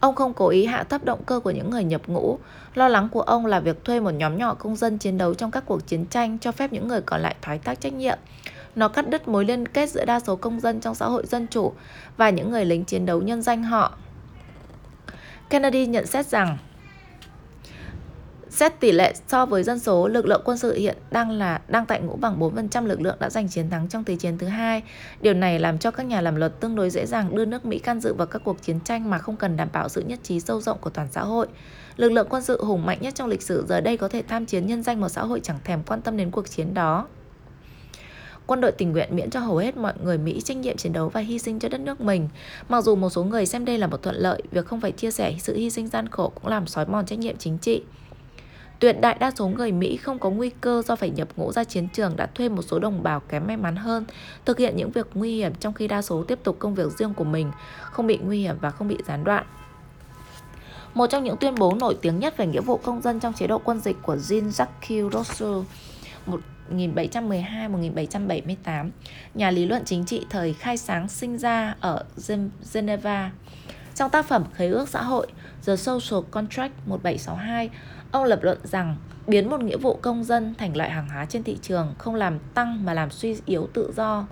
[0.00, 2.38] Ông không cố ý hạ thấp động cơ của những người nhập ngũ.
[2.74, 5.50] Lo lắng của ông là việc thuê một nhóm nhỏ công dân chiến đấu trong
[5.50, 8.18] các cuộc chiến tranh cho phép những người còn lại thoái thác trách nhiệm.
[8.76, 11.46] Nó cắt đứt mối liên kết giữa đa số công dân trong xã hội dân
[11.50, 11.72] chủ
[12.16, 13.92] và những người lính chiến đấu nhân danh họ.
[15.50, 16.58] Kennedy nhận xét rằng
[18.60, 21.86] Xét tỷ lệ so với dân số, lực lượng quân sự hiện đang là đang
[21.86, 24.82] tại ngũ bằng 4% lực lượng đã giành chiến thắng trong Thế chiến thứ hai.
[25.20, 27.78] Điều này làm cho các nhà làm luật tương đối dễ dàng đưa nước Mỹ
[27.78, 30.40] can dự vào các cuộc chiến tranh mà không cần đảm bảo sự nhất trí
[30.40, 31.46] sâu rộng của toàn xã hội.
[31.96, 34.46] Lực lượng quân sự hùng mạnh nhất trong lịch sử giờ đây có thể tham
[34.46, 37.06] chiến nhân danh một xã hội chẳng thèm quan tâm đến cuộc chiến đó.
[38.46, 41.08] Quân đội tình nguyện miễn cho hầu hết mọi người Mỹ trách nhiệm chiến đấu
[41.08, 42.28] và hy sinh cho đất nước mình.
[42.68, 45.10] Mặc dù một số người xem đây là một thuận lợi, việc không phải chia
[45.10, 47.82] sẻ sự hy sinh gian khổ cũng làm xói mòn trách nhiệm chính trị.
[48.80, 51.64] Tuyệt đại đa số người Mỹ không có nguy cơ do phải nhập ngũ ra
[51.64, 54.04] chiến trường đã thuê một số đồng bào kém may mắn hơn,
[54.44, 57.14] thực hiện những việc nguy hiểm trong khi đa số tiếp tục công việc riêng
[57.14, 57.50] của mình,
[57.82, 59.46] không bị nguy hiểm và không bị gián đoạn.
[60.94, 63.46] Một trong những tuyên bố nổi tiếng nhất về nghĩa vụ công dân trong chế
[63.46, 65.64] độ quân dịch của Jean-Jacques Rousseau
[66.70, 68.90] 1712-1778,
[69.34, 72.04] nhà lý luận chính trị thời khai sáng sinh ra ở
[72.74, 73.30] Geneva.
[73.94, 75.26] Trong tác phẩm Khế ước xã hội
[75.66, 77.70] The Social Contract 1762,
[78.10, 78.96] Ông lập luận rằng
[79.26, 82.38] biến một nghĩa vụ công dân thành loại hàng hóa trên thị trường không làm
[82.54, 84.26] tăng mà làm suy yếu tự do.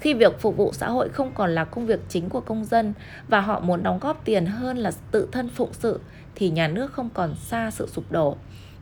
[0.00, 2.94] Khi việc phục vụ xã hội không còn là công việc chính của công dân
[3.28, 6.00] và họ muốn đóng góp tiền hơn là tự thân phụng sự
[6.34, 8.36] thì nhà nước không còn xa sự sụp đổ.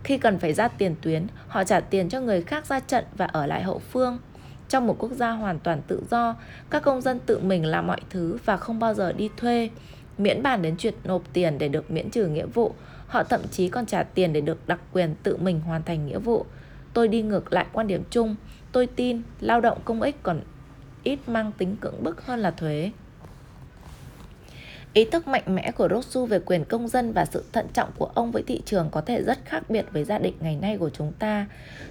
[0.04, 3.26] Khi cần phải ra tiền tuyến, họ trả tiền cho người khác ra trận và
[3.26, 4.18] ở lại hậu phương.
[4.68, 6.36] Trong một quốc gia hoàn toàn tự do,
[6.70, 9.70] các công dân tự mình làm mọi thứ và không bao giờ đi thuê.
[10.18, 12.74] Miễn bàn đến chuyện nộp tiền để được miễn trừ nghĩa vụ,
[13.14, 16.18] Họ thậm chí còn trả tiền để được đặc quyền tự mình hoàn thành nghĩa
[16.18, 16.46] vụ.
[16.92, 18.36] Tôi đi ngược lại quan điểm chung.
[18.72, 20.40] Tôi tin lao động công ích còn
[21.02, 22.90] ít mang tính cưỡng bức hơn là thuế.
[24.92, 28.10] Ý thức mạnh mẽ của Rosu về quyền công dân và sự thận trọng của
[28.14, 30.90] ông với thị trường có thể rất khác biệt với gia đình ngày nay của
[30.90, 31.46] chúng ta.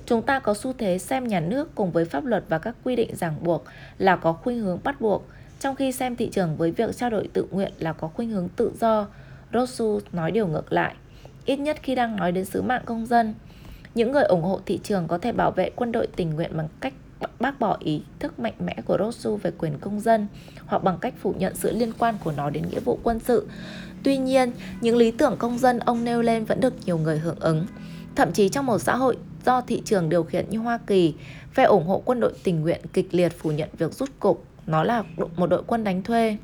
[0.05, 2.95] Chúng ta có xu thế xem nhà nước cùng với pháp luật và các quy
[2.95, 3.65] định ràng buộc
[3.97, 5.27] là có khuynh hướng bắt buộc,
[5.59, 8.49] trong khi xem thị trường với việc trao đổi tự nguyện là có khuynh hướng
[8.55, 9.07] tự do.
[9.53, 10.95] Rosu nói điều ngược lại,
[11.45, 13.34] ít nhất khi đang nói đến sứ mạng công dân.
[13.95, 16.67] Những người ủng hộ thị trường có thể bảo vệ quân đội tình nguyện bằng
[16.79, 16.93] cách
[17.39, 20.27] bác bỏ ý thức mạnh mẽ của Rosu về quyền công dân
[20.65, 23.47] hoặc bằng cách phủ nhận sự liên quan của nó đến nghĩa vụ quân sự.
[24.03, 24.51] Tuy nhiên,
[24.82, 27.65] những lý tưởng công dân ông nêu lên vẫn được nhiều người hưởng ứng.
[28.15, 31.13] Thậm chí trong một xã hội do thị trường điều khiển như Hoa Kỳ,
[31.51, 34.84] phe ủng hộ quân đội tình nguyện kịch liệt phủ nhận việc rút cục, nó
[34.84, 35.03] là
[35.36, 36.38] một đội quân đánh thuê.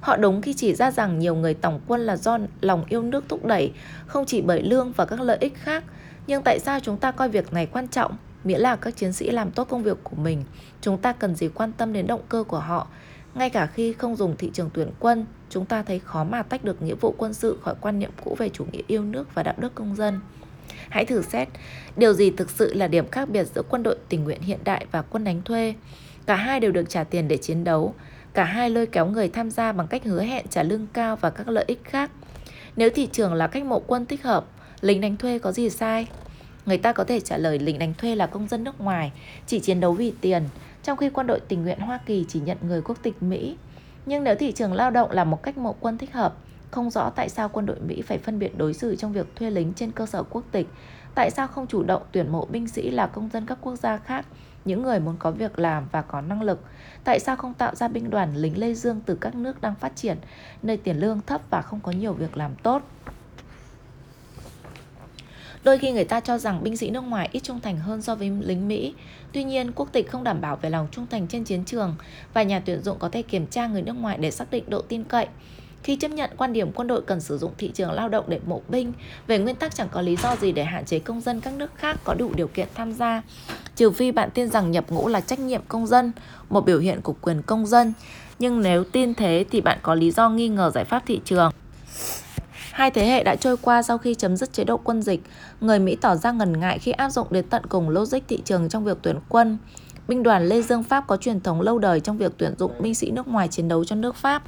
[0.00, 3.24] Họ đúng khi chỉ ra rằng nhiều người tổng quân là do lòng yêu nước
[3.28, 3.72] thúc đẩy,
[4.06, 5.84] không chỉ bởi lương và các lợi ích khác.
[6.26, 8.16] Nhưng tại sao chúng ta coi việc này quan trọng?
[8.44, 10.44] Miễn là các chiến sĩ làm tốt công việc của mình,
[10.80, 12.86] chúng ta cần gì quan tâm đến động cơ của họ.
[13.34, 16.64] Ngay cả khi không dùng thị trường tuyển quân, chúng ta thấy khó mà tách
[16.64, 19.42] được nghĩa vụ quân sự khỏi quan niệm cũ về chủ nghĩa yêu nước và
[19.42, 20.20] đạo đức công dân.
[20.88, 21.48] Hãy thử xét,
[21.96, 24.86] điều gì thực sự là điểm khác biệt giữa quân đội tình nguyện hiện đại
[24.92, 25.74] và quân đánh thuê?
[26.26, 27.94] Cả hai đều được trả tiền để chiến đấu,
[28.34, 31.30] cả hai lôi kéo người tham gia bằng cách hứa hẹn trả lương cao và
[31.30, 32.10] các lợi ích khác.
[32.76, 34.44] Nếu thị trường là cách mộ quân thích hợp,
[34.80, 36.06] lính đánh thuê có gì sai?
[36.66, 39.12] Người ta có thể trả lời lính đánh thuê là công dân nước ngoài,
[39.46, 40.42] chỉ chiến đấu vì tiền,
[40.82, 43.56] trong khi quân đội tình nguyện Hoa Kỳ chỉ nhận người quốc tịch Mỹ.
[44.06, 46.34] Nhưng nếu thị trường lao động là một cách mộ quân thích hợp,
[46.70, 49.50] không rõ tại sao quân đội Mỹ phải phân biệt đối xử trong việc thuê
[49.50, 50.66] lính trên cơ sở quốc tịch,
[51.14, 53.96] tại sao không chủ động tuyển mộ binh sĩ là công dân các quốc gia
[53.96, 54.26] khác,
[54.64, 56.60] những người muốn có việc làm và có năng lực,
[57.04, 59.96] tại sao không tạo ra binh đoàn lính Lê dương từ các nước đang phát
[59.96, 60.16] triển,
[60.62, 62.82] nơi tiền lương thấp và không có nhiều việc làm tốt.
[65.64, 68.14] Đôi khi người ta cho rằng binh sĩ nước ngoài ít trung thành hơn so
[68.14, 68.94] với lính Mỹ.
[69.32, 71.96] Tuy nhiên, quốc tịch không đảm bảo về lòng trung thành trên chiến trường
[72.34, 74.82] và nhà tuyển dụng có thể kiểm tra người nước ngoài để xác định độ
[74.82, 75.26] tin cậy.
[75.82, 78.40] Khi chấp nhận quan điểm quân đội cần sử dụng thị trường lao động để
[78.46, 78.92] mộ binh,
[79.26, 81.70] về nguyên tắc chẳng có lý do gì để hạn chế công dân các nước
[81.76, 83.22] khác có đủ điều kiện tham gia,
[83.76, 86.12] trừ phi bạn tin rằng nhập ngũ là trách nhiệm công dân,
[86.48, 87.92] một biểu hiện của quyền công dân.
[88.38, 91.52] Nhưng nếu tin thế thì bạn có lý do nghi ngờ giải pháp thị trường.
[92.72, 95.20] Hai thế hệ đã trôi qua sau khi chấm dứt chế độ quân dịch,
[95.60, 98.68] người Mỹ tỏ ra ngần ngại khi áp dụng đến tận cùng logic thị trường
[98.68, 99.58] trong việc tuyển quân.
[100.08, 102.94] Binh đoàn Lê Dương Pháp có truyền thống lâu đời trong việc tuyển dụng binh
[102.94, 104.42] sĩ nước ngoài chiến đấu cho nước Pháp.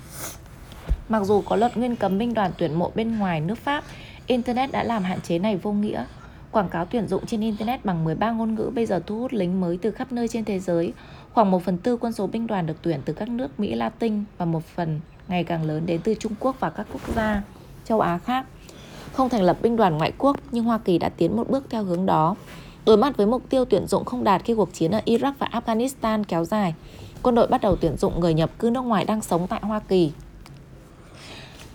[1.08, 3.84] Mặc dù có luật nguyên cấm binh đoàn tuyển mộ bên ngoài nước Pháp,
[4.26, 6.04] Internet đã làm hạn chế này vô nghĩa.
[6.50, 9.60] Quảng cáo tuyển dụng trên Internet bằng 13 ngôn ngữ bây giờ thu hút lính
[9.60, 10.92] mới từ khắp nơi trên thế giới.
[11.32, 14.24] Khoảng 1 phần tư quân số binh đoàn được tuyển từ các nước Mỹ Latin
[14.38, 17.42] và một phần ngày càng lớn đến từ Trung Quốc và các quốc gia
[17.84, 18.46] châu Á khác.
[19.12, 21.84] Không thành lập binh đoàn ngoại quốc, nhưng Hoa Kỳ đã tiến một bước theo
[21.84, 22.34] hướng đó.
[22.86, 25.48] Đối mặt với mục tiêu tuyển dụng không đạt khi cuộc chiến ở Iraq và
[25.52, 26.74] Afghanistan kéo dài,
[27.22, 29.80] quân đội bắt đầu tuyển dụng người nhập cư nước ngoài đang sống tại Hoa
[29.88, 30.12] Kỳ.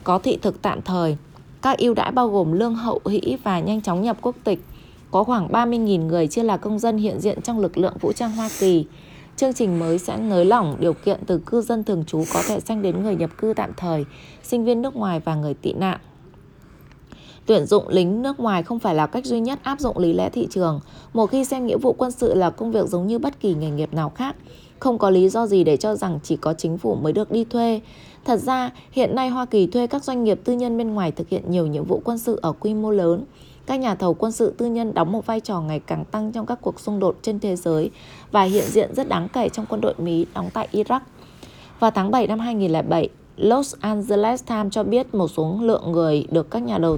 [0.07, 1.17] Có thị thực tạm thời,
[1.61, 4.59] các ưu đãi bao gồm lương hậu hĩ và nhanh chóng nhập quốc tịch.
[5.11, 8.31] Có khoảng 30.000 người chưa là công dân hiện diện trong lực lượng vũ trang
[8.31, 8.85] Hoa Kỳ.
[9.35, 12.59] Chương trình mới sẽ nới lỏng điều kiện từ cư dân thường trú có thể
[12.59, 14.05] sang đến người nhập cư tạm thời,
[14.43, 15.99] sinh viên nước ngoài và người tị nạn.
[17.45, 20.29] Tuyển dụng lính nước ngoài không phải là cách duy nhất áp dụng lý lẽ
[20.29, 20.79] thị trường.
[21.13, 23.69] Một khi xem nghĩa vụ quân sự là công việc giống như bất kỳ nghề
[23.69, 24.35] nghiệp nào khác,
[24.79, 27.43] không có lý do gì để cho rằng chỉ có chính phủ mới được đi
[27.43, 27.81] thuê.
[28.27, 31.29] Thật ra, hiện nay Hoa Kỳ thuê các doanh nghiệp tư nhân bên ngoài thực
[31.29, 33.23] hiện nhiều nhiệm vụ quân sự ở quy mô lớn.
[33.65, 36.45] Các nhà thầu quân sự tư nhân đóng một vai trò ngày càng tăng trong
[36.45, 37.91] các cuộc xung đột trên thế giới
[38.31, 40.99] và hiện diện rất đáng kể trong quân đội Mỹ đóng tại Iraq.
[41.79, 46.51] Vào tháng 7 năm 2007, Los Angeles Times cho biết một số lượng người được
[46.51, 46.97] các nhà đầu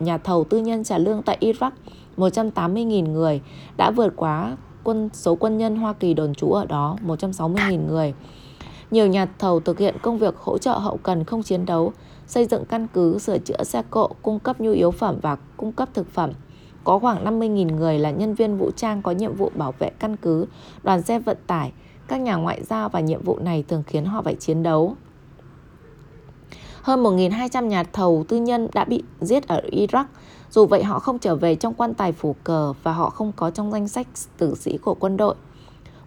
[0.00, 1.70] nhà thầu tư nhân trả lương tại Iraq
[2.16, 3.40] 180.000 người
[3.76, 8.14] đã vượt quá quân số quân nhân Hoa Kỳ đồn trú ở đó 160.000 người.
[8.96, 11.92] Nhiều nhà thầu thực hiện công việc hỗ trợ hậu cần không chiến đấu,
[12.26, 15.72] xây dựng căn cứ, sửa chữa xe cộ, cung cấp nhu yếu phẩm và cung
[15.72, 16.30] cấp thực phẩm.
[16.84, 20.16] Có khoảng 50.000 người là nhân viên vũ trang có nhiệm vụ bảo vệ căn
[20.16, 20.46] cứ,
[20.82, 21.72] đoàn xe vận tải.
[22.08, 24.96] Các nhà ngoại giao và nhiệm vụ này thường khiến họ phải chiến đấu.
[26.82, 30.04] Hơn 1.200 nhà thầu tư nhân đã bị giết ở Iraq.
[30.50, 33.50] Dù vậy họ không trở về trong quan tài phủ cờ và họ không có
[33.50, 34.06] trong danh sách
[34.38, 35.34] tử sĩ của quân đội.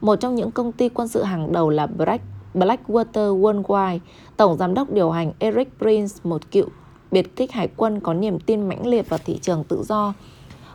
[0.02, 4.00] Một trong những công ty quân sự hàng đầu là Black, Blackwater Worldwide.
[4.38, 6.66] Tổng giám đốc điều hành Eric Prince, một cựu
[7.12, 10.14] biệt kích hải quân có niềm tin mãnh liệt vào thị trường tự do.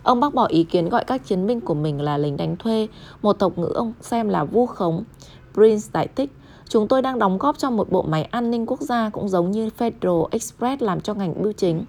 [0.02, 2.88] Ông bác bỏ ý kiến gọi các chiến binh của mình là lính đánh thuê,
[3.22, 5.04] một tộc ngữ ông xem là vu khống.
[5.54, 6.30] Prince giải thích,
[6.68, 9.50] Chúng tôi đang đóng góp cho một bộ máy an ninh quốc gia cũng giống
[9.50, 11.84] như Federal Express làm cho ngành bưu chính.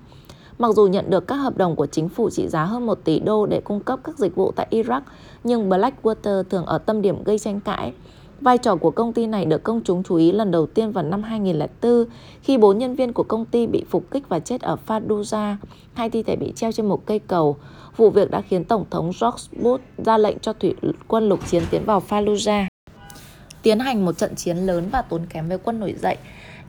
[0.58, 3.20] Mặc dù nhận được các hợp đồng của chính phủ trị giá hơn 1 tỷ
[3.20, 5.02] đô để cung cấp các dịch vụ tại Iraq,
[5.44, 7.94] nhưng Blackwater thường ở tâm điểm gây tranh cãi.
[8.42, 11.04] Vai trò của công ty này được công chúng chú ý lần đầu tiên vào
[11.04, 12.06] năm 2004
[12.42, 15.56] khi bốn nhân viên của công ty bị phục kích và chết ở Fallujah,
[15.94, 17.58] hai thi thể bị treo trên một cây cầu.
[17.98, 20.76] Vụ việc đã khiến Tổng thống George Bush ra lệnh cho thủy
[21.08, 22.66] quân lục chiến tiến vào Fallujah,
[23.62, 26.18] tiến hành một trận chiến lớn và tốn kém với quân nổi dậy.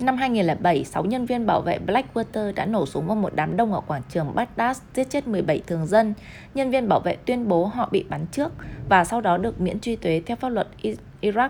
[0.00, 3.72] Năm 2007, 6 nhân viên bảo vệ Blackwater đã nổ súng vào một đám đông
[3.72, 6.14] ở quảng trường Baghdad, giết chết 17 thường dân.
[6.54, 8.52] Nhân viên bảo vệ tuyên bố họ bị bắn trước
[8.88, 10.68] và sau đó được miễn truy thuế theo pháp luật
[11.20, 11.48] Iraq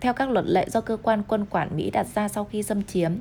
[0.00, 2.82] theo các luật lệ do cơ quan quân quản Mỹ đặt ra sau khi xâm
[2.82, 3.12] chiếm.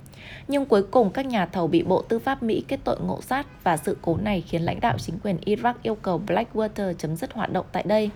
[0.48, 3.64] Nhưng cuối cùng các nhà thầu bị Bộ Tư pháp Mỹ kết tội ngộ sát
[3.64, 7.34] và sự cố này khiến lãnh đạo chính quyền Iraq yêu cầu Blackwater chấm dứt
[7.34, 8.10] hoạt động tại đây.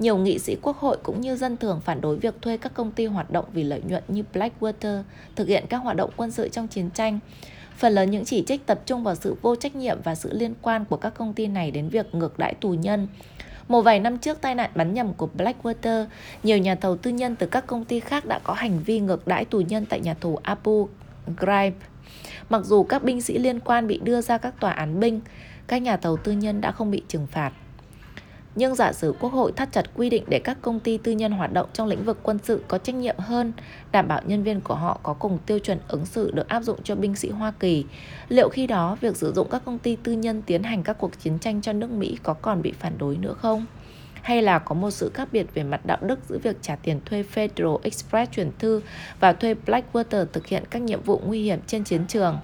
[0.00, 2.92] Nhiều nghị sĩ quốc hội cũng như dân thường phản đối việc thuê các công
[2.92, 5.02] ty hoạt động vì lợi nhuận như Blackwater
[5.36, 7.18] thực hiện các hoạt động quân sự trong chiến tranh.
[7.76, 10.54] Phần lớn những chỉ trích tập trung vào sự vô trách nhiệm và sự liên
[10.62, 13.08] quan của các công ty này đến việc ngược đãi tù nhân.
[13.68, 16.06] Một vài năm trước tai nạn bắn nhầm của Blackwater,
[16.42, 19.26] nhiều nhà thầu tư nhân từ các công ty khác đã có hành vi ngược
[19.26, 20.88] đãi tù nhân tại nhà tù Abu
[21.36, 21.74] Ghraib.
[22.48, 25.20] Mặc dù các binh sĩ liên quan bị đưa ra các tòa án binh,
[25.66, 27.52] các nhà thầu tư nhân đã không bị trừng phạt.
[28.54, 31.32] Nhưng giả sử Quốc hội thắt chặt quy định để các công ty tư nhân
[31.32, 33.52] hoạt động trong lĩnh vực quân sự có trách nhiệm hơn,
[33.92, 36.82] đảm bảo nhân viên của họ có cùng tiêu chuẩn ứng xử được áp dụng
[36.82, 37.84] cho binh sĩ Hoa Kỳ,
[38.28, 41.20] liệu khi đó việc sử dụng các công ty tư nhân tiến hành các cuộc
[41.20, 43.66] chiến tranh cho nước Mỹ có còn bị phản đối nữa không?
[44.22, 47.00] Hay là có một sự khác biệt về mặt đạo đức giữa việc trả tiền
[47.04, 48.80] thuê Federal Express chuyển thư
[49.20, 52.38] và thuê Blackwater thực hiện các nhiệm vụ nguy hiểm trên chiến trường?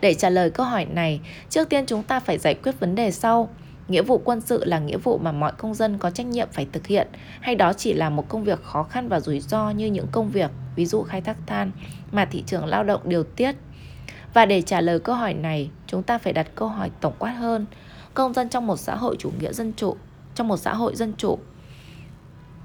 [0.00, 3.10] Để trả lời câu hỏi này, trước tiên chúng ta phải giải quyết vấn đề
[3.10, 3.48] sau.
[3.90, 6.66] Nghĩa vụ quân sự là nghĩa vụ mà mọi công dân có trách nhiệm phải
[6.72, 7.08] thực hiện
[7.40, 10.28] hay đó chỉ là một công việc khó khăn và rủi ro như những công
[10.28, 11.70] việc, ví dụ khai thác than,
[12.12, 13.54] mà thị trường lao động điều tiết.
[14.34, 17.30] Và để trả lời câu hỏi này, chúng ta phải đặt câu hỏi tổng quát
[17.30, 17.66] hơn.
[18.14, 19.96] Công dân trong một xã hội chủ nghĩa dân chủ,
[20.34, 21.38] trong một xã hội dân chủ,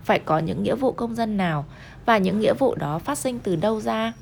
[0.03, 1.65] phải có những nghĩa vụ công dân nào
[2.05, 4.13] và những nghĩa vụ đó phát sinh từ đâu ra?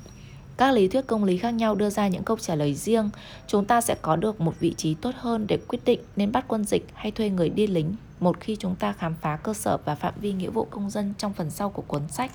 [0.56, 3.10] Các lý thuyết công lý khác nhau đưa ra những câu trả lời riêng,
[3.46, 6.44] chúng ta sẽ có được một vị trí tốt hơn để quyết định nên bắt
[6.48, 9.76] quân dịch hay thuê người đi lính một khi chúng ta khám phá cơ sở
[9.84, 12.30] và phạm vi nghĩa vụ công dân trong phần sau của cuốn sách.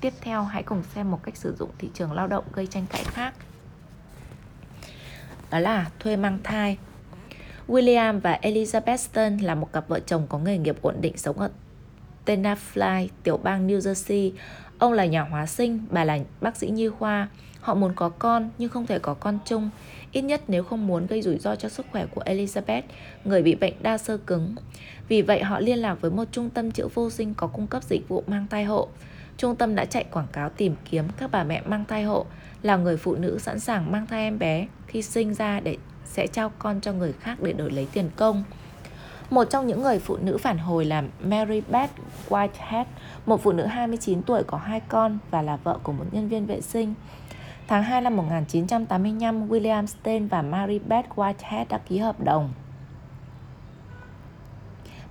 [0.00, 2.86] Tiếp theo, hãy cùng xem một cách sử dụng thị trường lao động gây tranh
[2.90, 3.34] cãi khác.
[5.50, 6.78] Đó là thuê mang thai.
[7.68, 11.38] William và Elizabeth Stern là một cặp vợ chồng có nghề nghiệp ổn định sống
[11.38, 11.50] ở
[12.26, 14.30] Tenafly, tiểu bang New Jersey.
[14.78, 17.28] Ông là nhà hóa sinh, bà là bác sĩ nhi khoa.
[17.60, 19.70] Họ muốn có con nhưng không thể có con chung,
[20.12, 22.82] ít nhất nếu không muốn gây rủi ro cho sức khỏe của Elizabeth,
[23.24, 24.54] người bị bệnh đa sơ cứng.
[25.08, 27.82] Vì vậy họ liên lạc với một trung tâm chữa vô sinh có cung cấp
[27.82, 28.88] dịch vụ mang thai hộ.
[29.36, 32.26] Trung tâm đã chạy quảng cáo tìm kiếm các bà mẹ mang thai hộ
[32.62, 36.26] là người phụ nữ sẵn sàng mang thai em bé khi sinh ra để sẽ
[36.26, 38.44] trao con cho người khác để đổi lấy tiền công.
[39.30, 41.90] Một trong những người phụ nữ phản hồi là Mary Beth
[42.28, 42.84] Whitehead,
[43.26, 46.46] một phụ nữ 29 tuổi có hai con và là vợ của một nhân viên
[46.46, 46.94] vệ sinh.
[47.68, 52.52] Tháng 2 năm 1985, William Stein và Mary Beth Whitehead đã ký hợp đồng.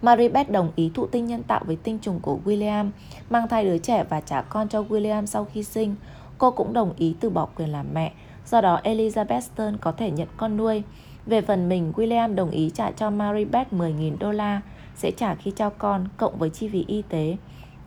[0.01, 2.89] Mary Beth đồng ý thụ tinh nhân tạo với tinh trùng của William,
[3.29, 5.95] mang thai đứa trẻ và trả con cho William sau khi sinh.
[6.37, 8.13] Cô cũng đồng ý từ bỏ quyền làm mẹ,
[8.47, 10.83] do đó Elizabeth Stern có thể nhận con nuôi.
[11.25, 14.61] Về phần mình, William đồng ý trả cho Mary Beth 10.000 đô la,
[14.95, 17.37] sẽ trả khi trao con, cộng với chi phí y tế.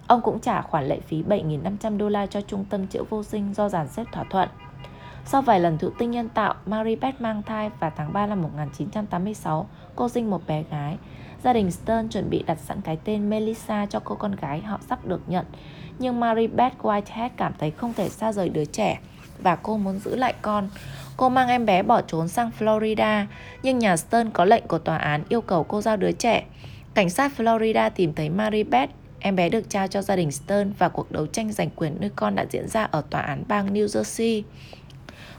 [0.06, 3.54] Ông cũng trả khoản lệ phí 7.500 đô la cho trung tâm chữa vô sinh
[3.54, 4.48] do dàn xếp thỏa thuận.
[5.24, 8.42] Sau vài lần thụ tinh nhân tạo, Mary Beth mang thai và tháng 3 năm
[8.42, 10.96] 1986, cô sinh một bé gái.
[11.44, 14.78] Gia đình Stern chuẩn bị đặt sẵn cái tên Melissa cho cô con gái họ
[14.88, 15.44] sắp được nhận.
[15.98, 18.98] Nhưng Mary Beth Whitehead cảm thấy không thể xa rời đứa trẻ
[19.42, 20.68] và cô muốn giữ lại con.
[21.16, 23.24] Cô mang em bé bỏ trốn sang Florida,
[23.62, 26.44] nhưng nhà Stern có lệnh của tòa án yêu cầu cô giao đứa trẻ.
[26.94, 30.72] Cảnh sát Florida tìm thấy Mary Beth, em bé được trao cho gia đình Stern
[30.78, 33.74] và cuộc đấu tranh giành quyền nuôi con đã diễn ra ở tòa án bang
[33.74, 34.42] New Jersey.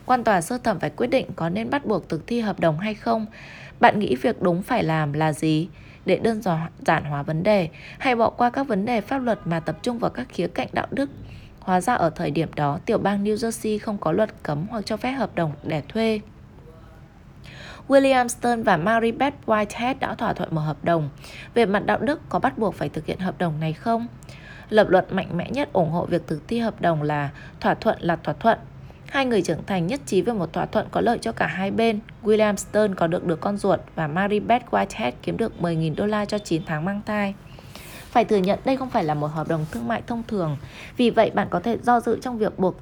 [0.05, 2.79] Quan tòa sơ thẩm phải quyết định có nên bắt buộc thực thi hợp đồng
[2.79, 3.25] hay không.
[3.79, 5.67] Bạn nghĩ việc đúng phải làm là gì?
[6.05, 6.41] Để đơn
[6.85, 9.99] giản hóa vấn đề, hay bỏ qua các vấn đề pháp luật mà tập trung
[9.99, 11.09] vào các khía cạnh đạo đức.
[11.67, 14.85] Hóa ra ở thời điểm đó, tiểu bang New Jersey không có luật cấm hoặc
[14.85, 16.19] cho phép hợp đồng để thuê.
[17.87, 21.09] William Stern và Mary Beth Whitehead đã thỏa thuận một hợp đồng.
[21.53, 24.07] Về mặt đạo đức, có bắt buộc phải thực hiện hợp đồng này không?
[24.69, 27.29] Lập luận mạnh mẽ nhất ủng hộ việc thực thi hợp đồng là
[27.59, 28.59] thỏa thuận là thỏa thuận.
[29.07, 31.71] Hai người trưởng thành nhất trí về một thỏa thuận có lợi cho cả hai
[31.71, 31.99] bên.
[32.23, 36.05] William Stern có được được con ruột và Mary Beth Whitehead kiếm được 10.000 đô
[36.05, 37.33] la cho 9 tháng mang thai.
[38.11, 40.57] Phải thừa nhận đây không phải là một hợp đồng thương mại thông thường.
[40.97, 42.75] Vì vậy bạn có thể do dự trong việc buộc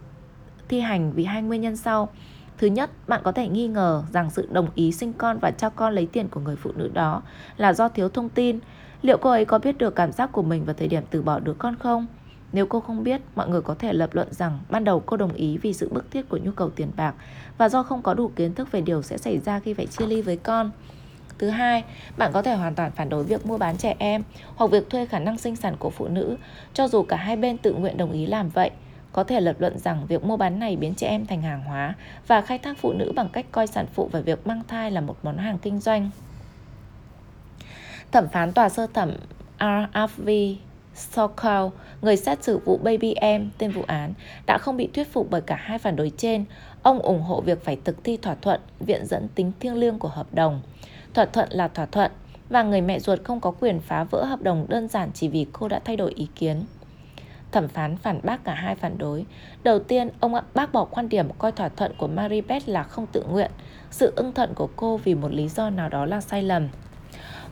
[0.68, 2.10] thi hành vì hai nguyên nhân sau.
[2.58, 5.70] Thứ nhất, bạn có thể nghi ngờ rằng sự đồng ý sinh con và cho
[5.70, 7.22] con lấy tiền của người phụ nữ đó
[7.58, 8.60] là do thiếu thông tin.
[9.02, 11.40] Liệu cô ấy có biết được cảm giác của mình vào thời điểm từ bỏ
[11.40, 12.08] đứa con không?
[12.52, 15.34] Nếu cô không biết, mọi người có thể lập luận rằng ban đầu cô đồng
[15.34, 17.14] ý vì sự bức thiết của nhu cầu tiền bạc
[17.58, 20.06] và do không có đủ kiến thức về điều sẽ xảy ra khi phải chia
[20.06, 20.72] ly với con.
[21.38, 21.84] Thứ hai,
[22.18, 24.24] bạn có thể hoàn toàn phản đối việc mua bán trẻ em
[24.56, 26.38] hoặc việc thuê khả năng sinh sản của phụ nữ,
[26.74, 28.72] cho dù cả hai bên tự nguyện đồng ý làm vậy.
[29.14, 31.96] Có thể lập luận rằng việc mua bán này biến trẻ em thành hàng hóa
[32.28, 35.02] và khai thác phụ nữ bằng cách coi sản phụ và việc mang thai là
[35.02, 36.10] một món hàng kinh doanh.
[38.12, 39.12] Thẩm phán tòa sơ thẩm
[39.60, 40.56] RFV
[40.96, 41.68] Sokal,
[42.02, 44.14] người xét xử vụ Baby M tên vụ án,
[44.46, 46.46] đã không bị thuyết phục bởi cả hai phản đối trên.
[46.84, 50.08] Ông ủng hộ việc phải thực thi thỏa thuận, viện dẫn tính thiêng liêng của
[50.08, 50.62] hợp đồng.
[51.16, 52.12] Thỏa thuận là thỏa thuận,
[52.50, 55.46] và người mẹ ruột không có quyền phá vỡ hợp đồng đơn giản chỉ vì
[55.54, 56.66] cô đã thay đổi ý kiến.
[57.52, 59.26] Thẩm phán phản bác cả hai phản đối.
[59.64, 63.24] Đầu tiên, ông bác bỏ quan điểm coi thỏa thuận của Maribeth là không tự
[63.30, 63.52] nguyện.
[63.92, 66.68] Sự ưng thuận của cô vì một lý do nào đó là sai lầm.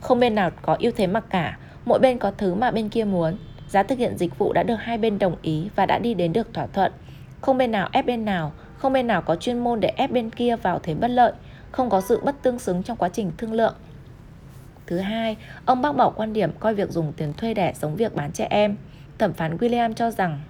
[0.00, 3.04] Không bên nào có ưu thế mặc cả, mỗi bên có thứ mà bên kia
[3.04, 3.36] muốn.
[3.68, 6.32] Giá thực hiện dịch vụ đã được hai bên đồng ý và đã đi đến
[6.32, 6.92] được thỏa thuận.
[7.40, 10.30] Không bên nào ép bên nào, không bên nào có chuyên môn để ép bên
[10.30, 11.32] kia vào thế bất lợi,
[11.74, 13.74] không có sự bất tương xứng trong quá trình thương lượng.
[14.86, 18.14] Thứ hai, ông bác bỏ quan điểm coi việc dùng tiền thuê đẻ giống việc
[18.14, 18.76] bán trẻ em.
[19.18, 20.40] Thẩm phán William cho rằng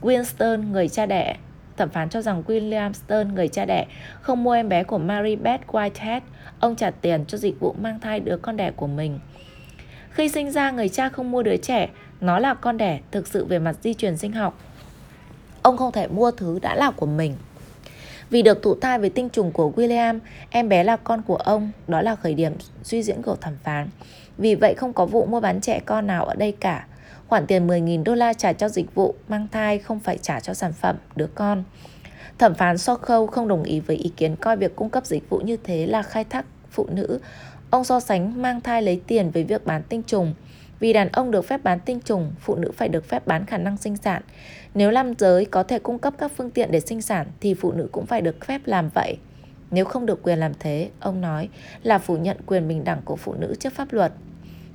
[0.00, 1.36] Winston, người cha đẻ,
[1.76, 3.86] thẩm phán cho rằng William Stern, người cha đẻ,
[4.20, 6.20] không mua em bé của Mary Beth Whitehead.
[6.60, 9.18] Ông trả tiền cho dịch vụ mang thai đứa con đẻ của mình.
[10.10, 11.88] Khi sinh ra, người cha không mua đứa trẻ,
[12.20, 14.58] nó là con đẻ thực sự về mặt di truyền sinh học.
[15.62, 17.34] Ông không thể mua thứ đã là của mình.
[18.30, 20.18] Vì được thụ thai với tinh trùng của William,
[20.50, 22.52] em bé là con của ông, đó là khởi điểm
[22.82, 23.88] suy diễn của thẩm phán.
[24.38, 26.86] Vì vậy không có vụ mua bán trẻ con nào ở đây cả.
[27.28, 30.54] Khoản tiền 10.000 đô la trả cho dịch vụ mang thai không phải trả cho
[30.54, 31.64] sản phẩm đứa con.
[32.38, 35.38] Thẩm phán Sokol không đồng ý với ý kiến coi việc cung cấp dịch vụ
[35.38, 37.20] như thế là khai thác phụ nữ.
[37.70, 40.34] Ông so sánh mang thai lấy tiền với việc bán tinh trùng.
[40.80, 43.58] Vì đàn ông được phép bán tinh trùng, phụ nữ phải được phép bán khả
[43.58, 44.22] năng sinh sản.
[44.74, 47.72] Nếu nam giới có thể cung cấp các phương tiện để sinh sản thì phụ
[47.72, 49.16] nữ cũng phải được phép làm vậy.
[49.70, 51.48] Nếu không được quyền làm thế, ông nói
[51.82, 54.12] là phủ nhận quyền bình đẳng của phụ nữ trước pháp luật.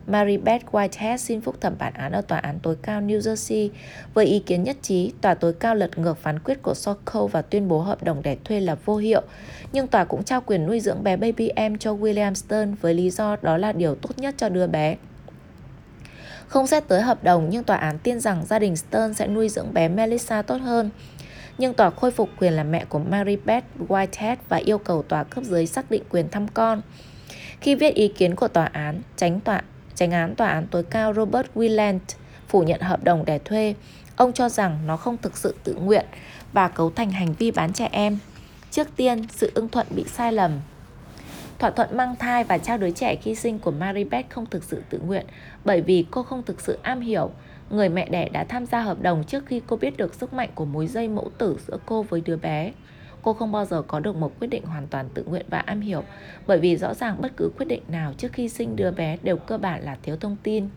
[0.07, 3.69] Mary Beth Whitehead xin phúc thẩm bản án ở Tòa án tối cao New Jersey
[4.13, 7.41] với ý kiến nhất trí, tòa tối cao lật ngược phán quyết của Sokol và
[7.41, 9.21] tuyên bố hợp đồng đẻ thuê là vô hiệu.
[9.73, 13.09] Nhưng tòa cũng trao quyền nuôi dưỡng bé baby em cho William Stern với lý
[13.09, 14.95] do đó là điều tốt nhất cho đứa bé.
[16.53, 19.49] Không xét tới hợp đồng nhưng tòa án tin rằng gia đình Stern sẽ nuôi
[19.49, 20.89] dưỡng bé Melissa tốt hơn.
[21.57, 25.23] Nhưng tòa khôi phục quyền làm mẹ của Mary Beth Whitehead và yêu cầu tòa
[25.23, 26.81] cấp dưới xác định quyền thăm con.
[27.61, 29.61] Khi viết ý kiến của tòa án, tránh tòa
[29.95, 31.99] tránh án tòa án tối cao Robert Willand
[32.47, 33.75] phủ nhận hợp đồng đẻ thuê.
[34.15, 36.05] Ông cho rằng nó không thực sự tự nguyện
[36.53, 38.17] và cấu thành hành vi bán trẻ em.
[38.71, 40.59] Trước tiên, sự ưng thuận bị sai lầm
[41.63, 44.83] Thỏa thuận mang thai và trao đứa trẻ khi sinh của Maribeth không thực sự
[44.89, 45.25] tự nguyện
[45.65, 47.31] bởi vì cô không thực sự am hiểu.
[47.69, 50.49] Người mẹ đẻ đã tham gia hợp đồng trước khi cô biết được sức mạnh
[50.55, 52.71] của mối dây mẫu tử giữa cô với đứa bé.
[53.21, 55.81] Cô không bao giờ có được một quyết định hoàn toàn tự nguyện và am
[55.81, 56.03] hiểu,
[56.47, 59.37] bởi vì rõ ràng bất cứ quyết định nào trước khi sinh đứa bé đều
[59.37, 60.69] cơ bản là thiếu thông tin.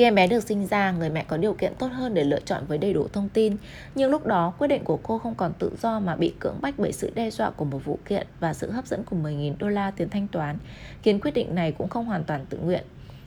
[0.00, 2.40] Khi em bé được sinh ra, người mẹ có điều kiện tốt hơn để lựa
[2.40, 3.56] chọn với đầy đủ thông tin.
[3.94, 6.74] Nhưng lúc đó, quyết định của cô không còn tự do mà bị cưỡng bách
[6.78, 9.68] bởi sự đe dọa của một vụ kiện và sự hấp dẫn của 10.000 đô
[9.68, 10.56] la tiền thanh toán,
[11.02, 12.84] khiến quyết định này cũng không hoàn toàn tự nguyện.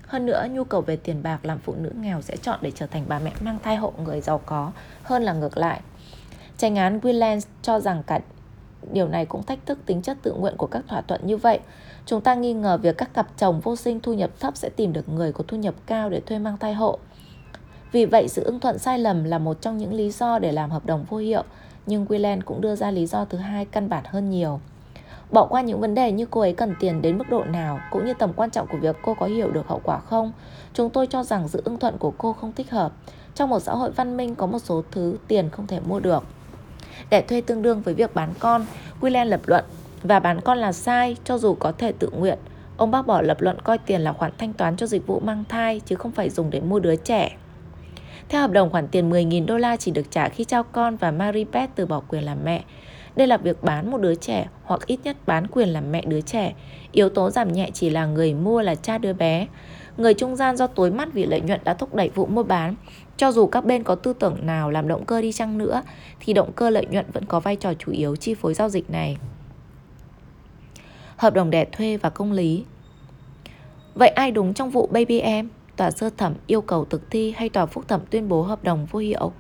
[0.07, 2.87] Hơn nữa, nhu cầu về tiền bạc làm phụ nữ nghèo sẽ chọn để trở
[2.87, 4.71] thành bà mẹ mang thai hộ người giàu có
[5.03, 5.81] hơn là ngược lại.
[6.57, 8.19] Tranh án Williams cho rằng cả
[8.91, 11.59] điều này cũng thách thức tính chất tự nguyện của các thỏa thuận như vậy.
[12.05, 14.93] Chúng ta nghi ngờ việc các cặp chồng vô sinh thu nhập thấp sẽ tìm
[14.93, 16.99] được người có thu nhập cao để thuê mang thai hộ.
[17.91, 20.69] Vì vậy, sự ưng thuận sai lầm là một trong những lý do để làm
[20.69, 21.43] hợp đồng vô hiệu,
[21.85, 24.59] nhưng Willen cũng đưa ra lý do thứ hai căn bản hơn nhiều.
[25.31, 28.05] Bỏ qua những vấn đề như cô ấy cần tiền đến mức độ nào, cũng
[28.05, 30.31] như tầm quan trọng của việc cô có hiểu được hậu quả không,
[30.73, 32.91] chúng tôi cho rằng sự ưng thuận của cô không thích hợp.
[33.35, 36.23] Trong một xã hội văn minh có một số thứ tiền không thể mua được.
[37.09, 38.65] Để thuê tương đương với việc bán con,
[39.01, 39.65] Willen lập luận
[40.03, 42.37] và bán con là sai cho dù có thể tự nguyện.
[42.77, 45.43] Ông bác bỏ lập luận coi tiền là khoản thanh toán cho dịch vụ mang
[45.49, 47.37] thai chứ không phải dùng để mua đứa trẻ.
[48.29, 51.11] Theo hợp đồng khoản tiền 10.000 đô la chỉ được trả khi trao con và
[51.11, 52.63] Mary Beth từ bỏ quyền làm mẹ.
[53.15, 56.21] Đây là việc bán một đứa trẻ hoặc ít nhất bán quyền làm mẹ đứa
[56.21, 56.53] trẻ.
[56.91, 59.47] Yếu tố giảm nhẹ chỉ là người mua là cha đứa bé.
[59.97, 62.75] Người trung gian do tối mắt vì lợi nhuận đã thúc đẩy vụ mua bán.
[63.17, 65.81] Cho dù các bên có tư tưởng nào làm động cơ đi chăng nữa,
[66.19, 68.89] thì động cơ lợi nhuận vẫn có vai trò chủ yếu chi phối giao dịch
[68.89, 69.17] này
[71.23, 72.63] hợp đồng đẻ thuê và công lý.
[73.95, 75.49] Vậy ai đúng trong vụ Baby Em?
[75.75, 78.85] Tòa sơ thẩm yêu cầu thực thi hay tòa phúc thẩm tuyên bố hợp đồng
[78.85, 79.31] vô hiệu?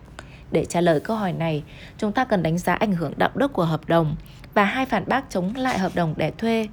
[0.51, 1.63] Để trả lời câu hỏi này,
[1.97, 4.15] chúng ta cần đánh giá ảnh hưởng đạo đức của hợp đồng
[4.53, 6.67] và hai phản bác chống lại hợp đồng đẻ thuê.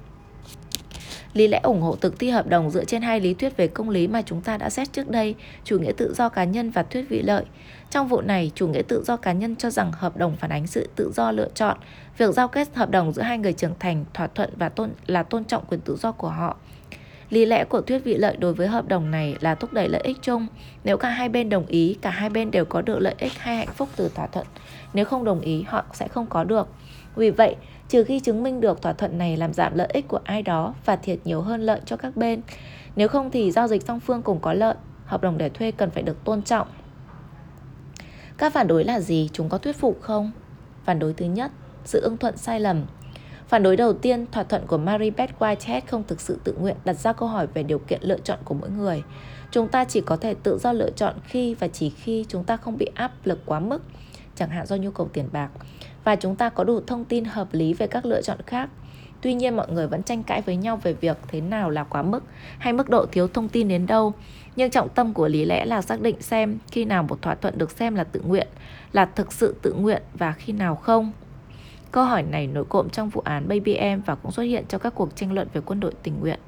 [1.33, 3.89] Lý lẽ ủng hộ thực thi hợp đồng dựa trên hai lý thuyết về công
[3.89, 6.83] lý mà chúng ta đã xét trước đây, chủ nghĩa tự do cá nhân và
[6.83, 7.43] thuyết vị lợi.
[7.89, 10.67] Trong vụ này, chủ nghĩa tự do cá nhân cho rằng hợp đồng phản ánh
[10.67, 11.77] sự tự do lựa chọn,
[12.17, 15.23] việc giao kết hợp đồng giữa hai người trưởng thành, thỏa thuận và tôn là
[15.23, 16.57] tôn trọng quyền tự do của họ.
[17.29, 20.01] Lý lẽ của thuyết vị lợi đối với hợp đồng này là thúc đẩy lợi
[20.01, 20.47] ích chung.
[20.83, 23.55] Nếu cả hai bên đồng ý, cả hai bên đều có được lợi ích hay
[23.55, 24.47] hạnh phúc từ thỏa thuận.
[24.93, 26.67] Nếu không đồng ý, họ sẽ không có được.
[27.15, 27.55] Vì vậy,
[27.89, 30.73] trừ khi chứng minh được thỏa thuận này làm giảm lợi ích của ai đó
[30.85, 32.41] và thiệt nhiều hơn lợi cho các bên.
[32.95, 35.89] Nếu không thì giao dịch song phương cùng có lợi, hợp đồng để thuê cần
[35.89, 36.67] phải được tôn trọng.
[38.37, 39.29] Các phản đối là gì?
[39.33, 40.31] Chúng có thuyết phục không?
[40.83, 41.51] Phản đối thứ nhất,
[41.85, 42.85] sự ưng thuận sai lầm.
[43.47, 46.75] Phản đối đầu tiên, thỏa thuận của Mary Beth Whitehead không thực sự tự nguyện
[46.85, 49.03] đặt ra câu hỏi về điều kiện lựa chọn của mỗi người.
[49.51, 52.57] Chúng ta chỉ có thể tự do lựa chọn khi và chỉ khi chúng ta
[52.57, 53.83] không bị áp lực quá mức,
[54.35, 55.49] chẳng hạn do nhu cầu tiền bạc,
[56.03, 58.69] và chúng ta có đủ thông tin hợp lý về các lựa chọn khác.
[59.21, 62.01] Tuy nhiên mọi người vẫn tranh cãi với nhau về việc thế nào là quá
[62.01, 62.23] mức
[62.57, 64.13] hay mức độ thiếu thông tin đến đâu.
[64.55, 67.57] Nhưng trọng tâm của lý lẽ là xác định xem khi nào một thỏa thuận
[67.57, 68.47] được xem là tự nguyện,
[68.91, 71.11] là thực sự tự nguyện và khi nào không.
[71.91, 74.81] Câu hỏi này nổi cộm trong vụ án Baby M và cũng xuất hiện trong
[74.81, 76.39] các cuộc tranh luận về quân đội tình nguyện.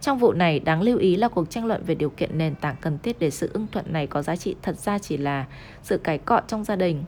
[0.00, 2.76] Trong vụ này, đáng lưu ý là cuộc tranh luận về điều kiện nền tảng
[2.80, 5.44] cần thiết để sự ưng thuận này có giá trị thật ra chỉ là
[5.82, 7.04] sự cải cọ trong gia đình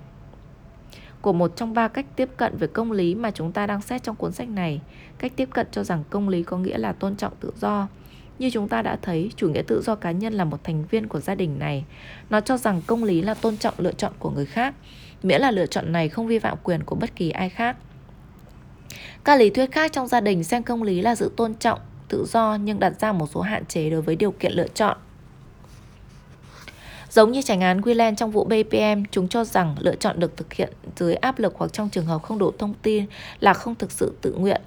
[1.26, 4.02] của một trong ba cách tiếp cận về công lý mà chúng ta đang xét
[4.02, 4.80] trong cuốn sách này.
[5.18, 7.88] Cách tiếp cận cho rằng công lý có nghĩa là tôn trọng tự do.
[8.38, 11.08] Như chúng ta đã thấy, chủ nghĩa tự do cá nhân là một thành viên
[11.08, 11.84] của gia đình này.
[12.30, 14.74] Nó cho rằng công lý là tôn trọng lựa chọn của người khác,
[15.22, 17.76] miễn là lựa chọn này không vi phạm quyền của bất kỳ ai khác.
[19.24, 22.26] Các lý thuyết khác trong gia đình xem công lý là sự tôn trọng tự
[22.28, 24.96] do nhưng đặt ra một số hạn chế đối với điều kiện lựa chọn.
[27.10, 30.52] Giống như tránh án Wieland trong vụ BPM, chúng cho rằng lựa chọn được thực
[30.52, 33.04] hiện dưới áp lực hoặc trong trường hợp không đủ thông tin
[33.40, 34.60] là không thực sự tự nguyện.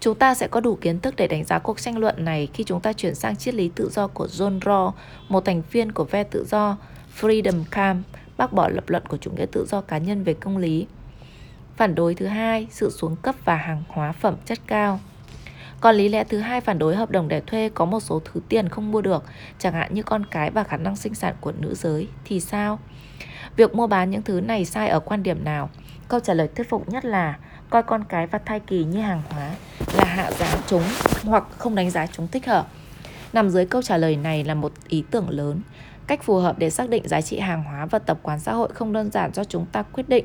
[0.00, 2.64] Chúng ta sẽ có đủ kiến thức để đánh giá cuộc tranh luận này khi
[2.64, 4.92] chúng ta chuyển sang triết lý tự do của John Rawls,
[5.28, 6.76] một thành viên của phe tự do
[7.20, 8.06] Freedom Camp,
[8.36, 10.86] bác bỏ lập luận của chủ nghĩa tự do cá nhân về công lý.
[11.76, 15.00] Phản đối thứ hai, sự xuống cấp và hàng hóa phẩm chất cao.
[15.80, 18.40] Còn lý lẽ thứ hai phản đối hợp đồng để thuê có một số thứ
[18.48, 19.24] tiền không mua được,
[19.58, 22.78] chẳng hạn như con cái và khả năng sinh sản của nữ giới, thì sao?
[23.56, 25.70] Việc mua bán những thứ này sai ở quan điểm nào?
[26.08, 27.38] Câu trả lời thuyết phục nhất là
[27.70, 29.50] coi con cái và thai kỳ như hàng hóa
[29.96, 30.82] là hạ giá chúng
[31.24, 32.66] hoặc không đánh giá chúng thích hợp.
[33.32, 35.60] Nằm dưới câu trả lời này là một ý tưởng lớn.
[36.06, 38.68] Cách phù hợp để xác định giá trị hàng hóa và tập quán xã hội
[38.74, 40.24] không đơn giản do chúng ta quyết định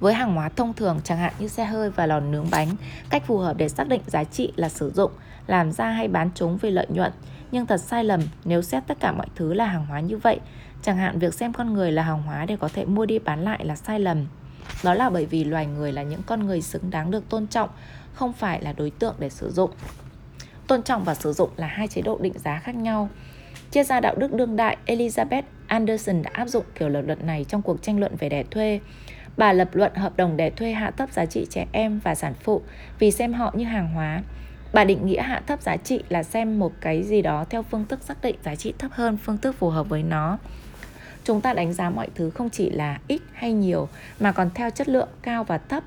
[0.00, 2.68] Với hàng hóa thông thường chẳng hạn như xe hơi và lò nướng bánh,
[3.10, 5.12] cách phù hợp để xác định giá trị là sử dụng,
[5.46, 7.12] làm ra hay bán chúng vì lợi nhuận.
[7.52, 10.40] Nhưng thật sai lầm nếu xét tất cả mọi thứ là hàng hóa như vậy.
[10.82, 13.44] Chẳng hạn việc xem con người là hàng hóa để có thể mua đi bán
[13.44, 14.26] lại là sai lầm.
[14.84, 17.70] Đó là bởi vì loài người là những con người xứng đáng được tôn trọng,
[18.14, 19.70] không phải là đối tượng để sử dụng.
[20.66, 23.08] Tôn trọng và sử dụng là hai chế độ định giá khác nhau.
[23.70, 27.44] Triết gia đạo đức đương đại Elizabeth Anderson đã áp dụng kiểu lập luận này
[27.48, 28.80] trong cuộc tranh luận về đẻ thuê.
[29.38, 32.34] Bà lập luận hợp đồng để thuê hạ thấp giá trị trẻ em và sản
[32.40, 32.62] phụ
[32.98, 34.22] vì xem họ như hàng hóa.
[34.72, 37.84] Bà định nghĩa hạ thấp giá trị là xem một cái gì đó theo phương
[37.88, 40.38] thức xác định giá trị thấp hơn phương thức phù hợp với nó.
[41.24, 43.88] Chúng ta đánh giá mọi thứ không chỉ là ít hay nhiều,
[44.20, 45.84] mà còn theo chất lượng cao và thấp.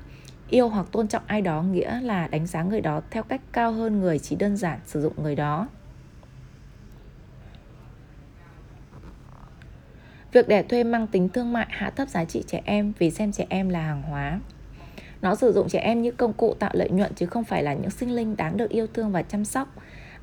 [0.50, 3.72] Yêu hoặc tôn trọng ai đó nghĩa là đánh giá người đó theo cách cao
[3.72, 5.68] hơn người chỉ đơn giản sử dụng người đó.
[10.32, 13.32] Việc đẻ thuê mang tính thương mại hạ thấp giá trị trẻ em vì xem
[13.32, 14.40] trẻ em là hàng hóa.
[15.22, 17.74] Nó sử dụng trẻ em như công cụ tạo lợi nhuận chứ không phải là
[17.74, 19.74] những sinh linh đáng được yêu thương và chăm sóc.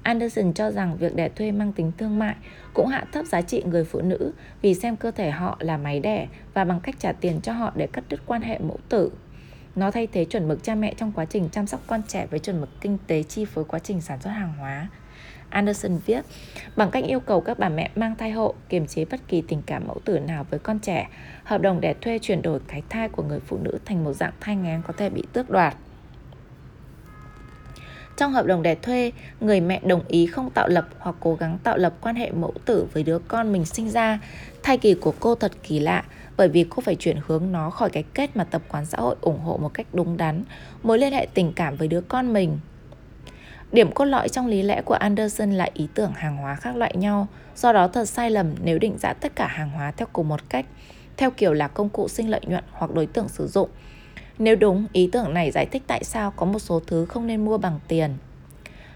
[0.03, 2.36] Anderson cho rằng việc đẻ thuê mang tính thương mại
[2.74, 4.32] cũng hạ thấp giá trị người phụ nữ
[4.62, 7.72] vì xem cơ thể họ là máy đẻ và bằng cách trả tiền cho họ
[7.76, 9.12] để cắt đứt quan hệ mẫu tử.
[9.76, 12.39] Nó thay thế chuẩn mực cha mẹ trong quá trình chăm sóc con trẻ với
[12.39, 14.88] chuẩn mực kinh tế chi phối quá trình sản xuất hàng hóa.
[15.49, 16.25] Anderson viết,
[16.75, 19.61] bằng cách yêu cầu các bà mẹ mang thai hộ kiềm chế bất kỳ tình
[19.65, 21.09] cảm mẫu tử nào với con trẻ,
[21.43, 24.33] hợp đồng để thuê chuyển đổi cái thai của người phụ nữ thành một dạng
[24.39, 25.75] thai ngán có thể bị tước đoạt.
[28.17, 31.57] Trong hợp đồng đẻ thuê, người mẹ đồng ý không tạo lập hoặc cố gắng
[31.63, 34.19] tạo lập quan hệ mẫu tử với đứa con mình sinh ra.
[34.63, 36.03] Thai kỳ của cô thật kỳ lạ
[36.37, 39.15] bởi vì cô phải chuyển hướng nó khỏi cái kết mà tập quán xã hội
[39.21, 40.43] ủng hộ một cách đúng đắn,
[40.83, 42.59] mối liên hệ tình cảm với đứa con mình
[43.72, 46.93] Điểm cốt lõi trong lý lẽ của Anderson là ý tưởng hàng hóa khác loại
[46.95, 50.28] nhau, do đó thật sai lầm nếu định giá tất cả hàng hóa theo cùng
[50.28, 50.65] một cách,
[51.17, 53.70] theo kiểu là công cụ sinh lợi nhuận hoặc đối tượng sử dụng.
[54.39, 57.45] Nếu đúng, ý tưởng này giải thích tại sao có một số thứ không nên
[57.45, 58.13] mua bằng tiền.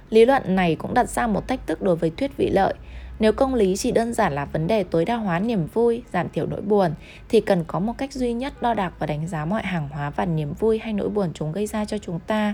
[0.10, 2.74] Lý luận này cũng đặt ra một thách thức đối với thuyết vị lợi.
[3.20, 6.30] Nếu công lý chỉ đơn giản là vấn đề tối đa hóa niềm vui, giảm
[6.30, 6.92] thiểu nỗi buồn,
[7.30, 10.10] thì cần có một cách duy nhất đo đạc và đánh giá mọi hàng hóa
[10.10, 12.54] và niềm vui hay nỗi buồn chúng gây ra cho chúng ta.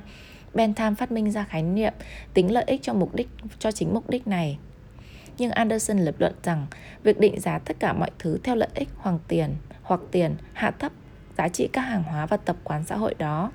[0.53, 1.93] Bentham phát minh ra khái niệm
[2.33, 3.29] tính lợi ích cho mục đích
[3.59, 4.57] cho chính mục đích này.
[5.37, 6.67] Nhưng Anderson lập luận rằng
[7.03, 10.71] việc định giá tất cả mọi thứ theo lợi ích hoặc tiền hoặc tiền hạ
[10.71, 10.91] thấp
[11.37, 13.51] giá trị các hàng hóa và tập quán xã hội đó.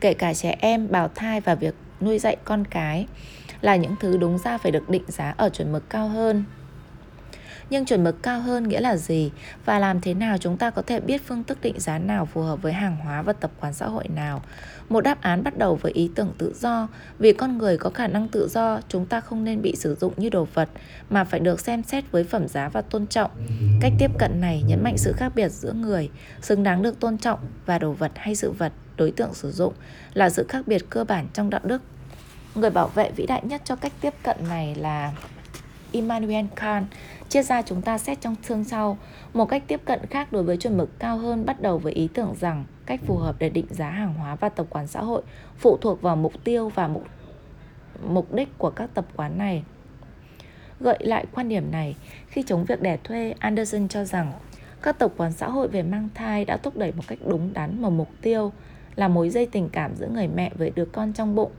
[0.00, 3.06] Kể cả trẻ em, bào thai và việc nuôi dạy con cái
[3.60, 6.44] là những thứ đúng ra phải được định giá ở chuẩn mực cao hơn
[7.72, 9.30] nhưng chuẩn mực cao hơn nghĩa là gì?
[9.64, 12.42] Và làm thế nào chúng ta có thể biết phương thức định giá nào phù
[12.42, 14.42] hợp với hàng hóa và tập quán xã hội nào?
[14.88, 16.88] Một đáp án bắt đầu với ý tưởng tự do.
[17.18, 20.12] Vì con người có khả năng tự do, chúng ta không nên bị sử dụng
[20.16, 20.68] như đồ vật,
[21.10, 23.30] mà phải được xem xét với phẩm giá và tôn trọng.
[23.80, 26.10] Cách tiếp cận này nhấn mạnh sự khác biệt giữa người,
[26.40, 29.74] xứng đáng được tôn trọng và đồ vật hay sự vật đối tượng sử dụng
[30.14, 31.82] là sự khác biệt cơ bản trong đạo đức.
[32.54, 35.12] Người bảo vệ vĩ đại nhất cho cách tiếp cận này là
[35.92, 36.86] Immanuel Kant
[37.32, 38.98] chia ra chúng ta xét trong chương sau.
[39.34, 42.08] Một cách tiếp cận khác đối với chuẩn mực cao hơn bắt đầu với ý
[42.14, 45.22] tưởng rằng cách phù hợp để định giá hàng hóa và tập quán xã hội
[45.58, 47.04] phụ thuộc vào mục tiêu và mục
[48.06, 49.64] mục đích của các tập quán này.
[50.80, 51.96] Gợi lại quan điểm này,
[52.28, 54.32] khi chống việc đẻ thuê, Anderson cho rằng
[54.82, 57.82] các tập quán xã hội về mang thai đã thúc đẩy một cách đúng đắn
[57.82, 58.52] một mục tiêu
[58.96, 61.52] là mối dây tình cảm giữa người mẹ với đứa con trong bụng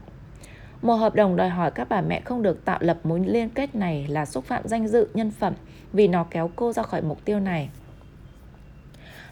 [0.83, 3.75] một hợp đồng đòi hỏi các bà mẹ không được tạo lập mối liên kết
[3.75, 5.53] này là xúc phạm danh dự nhân phẩm
[5.93, 7.69] vì nó kéo cô ra khỏi mục tiêu này.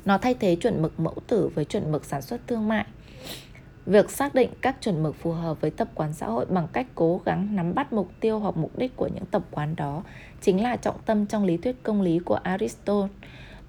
[0.06, 2.86] Nó thay thế chuẩn mực mẫu tử với chuẩn mực sản xuất thương mại.
[3.86, 6.88] Việc xác định các chuẩn mực phù hợp với tập quán xã hội bằng cách
[6.96, 10.04] cố gắng nắm bắt mục tiêu hoặc mục đích của những tập quán đó
[10.42, 13.08] chính là trọng tâm trong lý thuyết công lý của Aristotle.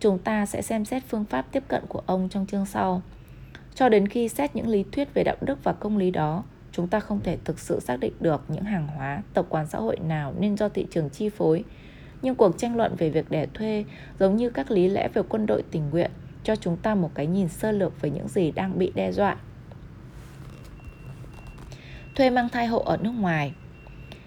[0.01, 3.03] Chúng ta sẽ xem xét phương pháp tiếp cận của ông trong chương sau.
[3.75, 6.89] Cho đến khi xét những lý thuyết về đạo đức và công lý đó, chúng
[6.89, 9.97] ta không thể thực sự xác định được những hàng hóa, tập quán xã hội
[9.97, 11.65] nào nên do thị trường chi phối.
[12.23, 13.85] Nhưng cuộc tranh luận về việc đẻ thuê,
[14.19, 16.11] giống như các lý lẽ về quân đội tình nguyện,
[16.45, 19.37] cho chúng ta một cái nhìn sơ lược về những gì đang bị đe dọa.
[22.15, 23.53] Thuê mang thai hộ ở nước ngoài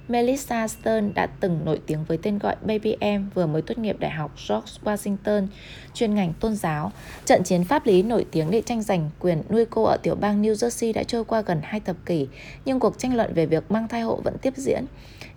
[0.07, 3.99] Melissa Stern đã từng nổi tiếng với tên gọi Baby M vừa mới tốt nghiệp
[3.99, 5.47] Đại học George Washington,
[5.93, 6.91] chuyên ngành tôn giáo.
[7.25, 10.41] Trận chiến pháp lý nổi tiếng để tranh giành quyền nuôi cô ở tiểu bang
[10.41, 12.27] New Jersey đã trôi qua gần hai thập kỷ,
[12.65, 14.85] nhưng cuộc tranh luận về việc mang thai hộ vẫn tiếp diễn.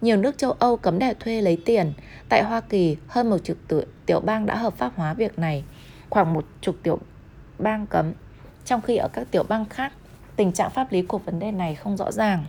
[0.00, 1.92] Nhiều nước châu Âu cấm đẻ thuê lấy tiền.
[2.28, 3.56] Tại Hoa Kỳ, hơn một chục
[4.06, 5.64] tiểu bang đã hợp pháp hóa việc này.
[6.10, 6.98] Khoảng một chục tiểu
[7.58, 8.12] bang cấm,
[8.64, 9.92] trong khi ở các tiểu bang khác,
[10.36, 12.44] tình trạng pháp lý của vấn đề này không rõ ràng.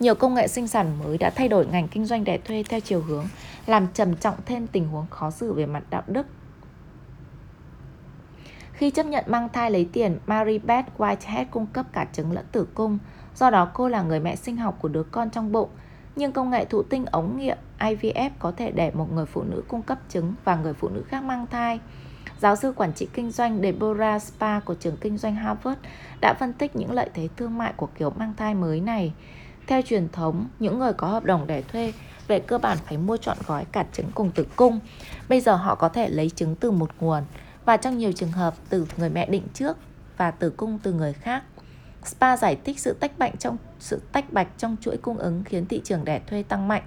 [0.00, 2.80] Nhiều công nghệ sinh sản mới đã thay đổi ngành kinh doanh đẻ thuê theo
[2.80, 3.26] chiều hướng
[3.66, 6.26] làm trầm trọng thêm tình huống khó xử về mặt đạo đức.
[8.72, 12.44] Khi chấp nhận mang thai lấy tiền, Mary Beth Whitehead cung cấp cả trứng lẫn
[12.52, 12.98] tử cung,
[13.36, 15.68] do đó cô là người mẹ sinh học của đứa con trong bụng.
[16.16, 19.62] Nhưng công nghệ thụ tinh ống nghiệm IVF có thể để một người phụ nữ
[19.68, 21.80] cung cấp trứng và người phụ nữ khác mang thai.
[22.40, 25.80] Giáo sư quản trị kinh doanh Deborah Spa của trường kinh doanh Harvard
[26.20, 29.12] đã phân tích những lợi thế thương mại của kiểu mang thai mới này.
[29.70, 31.92] Theo truyền thống, những người có hợp đồng để thuê
[32.28, 34.80] về cơ bản phải mua trọn gói cả trứng cùng tử cung.
[35.28, 37.22] Bây giờ họ có thể lấy trứng từ một nguồn
[37.64, 39.76] và trong nhiều trường hợp từ người mẹ định trước
[40.16, 41.42] và tử cung từ người khác.
[42.04, 45.66] Spa giải thích sự tách bạch trong sự tách bạch trong chuỗi cung ứng khiến
[45.66, 46.82] thị trường đẻ thuê tăng mạnh.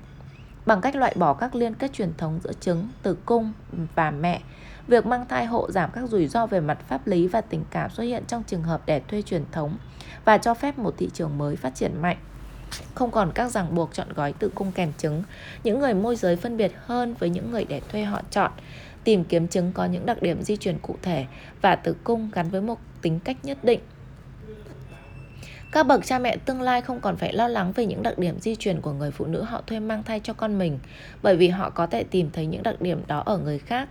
[0.66, 3.54] Bằng cách loại bỏ các liên kết truyền thống giữa trứng, tử cung
[3.96, 4.42] và mẹ,
[4.88, 7.90] việc mang thai hộ giảm các rủi ro về mặt pháp lý và tình cảm
[7.90, 9.78] xuất hiện trong trường hợp đẻ thuê truyền thống
[10.26, 12.18] và cho phép một thị trường mới phát triển mạnh
[12.95, 15.24] không còn các ràng buộc chọn gói tự cung kèm trứng.
[15.63, 18.51] Những người môi giới phân biệt hơn với những người để thuê họ chọn,
[19.03, 21.26] tìm kiếm trứng có những đặc điểm di chuyển cụ thể
[21.61, 23.80] và tử cung gắn với một tính cách nhất định.
[25.71, 28.39] Các bậc cha mẹ tương lai không còn phải lo lắng về những đặc điểm
[28.39, 30.80] di truyền của người phụ nữ họ thuê mang thai cho con mình,
[31.21, 33.89] bởi vì họ có thể tìm thấy những đặc điểm đó ở người khác.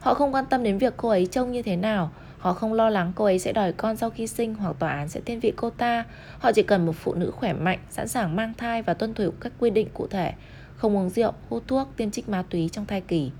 [0.00, 2.90] Họ không quan tâm đến việc cô ấy trông như thế nào, Họ không lo
[2.90, 5.52] lắng cô ấy sẽ đòi con sau khi sinh hoặc tòa án sẽ thiên vị
[5.56, 6.04] cô ta.
[6.38, 9.30] Họ chỉ cần một phụ nữ khỏe mạnh, sẵn sàng mang thai và tuân thủ
[9.40, 10.32] các quy định cụ thể,
[10.76, 13.30] không uống rượu, hút thuốc, tiêm trích ma túy trong thai kỳ.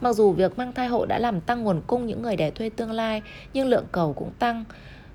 [0.00, 2.70] Mặc dù việc mang thai hộ đã làm tăng nguồn cung những người đẻ thuê
[2.70, 4.64] tương lai, nhưng lượng cầu cũng tăng.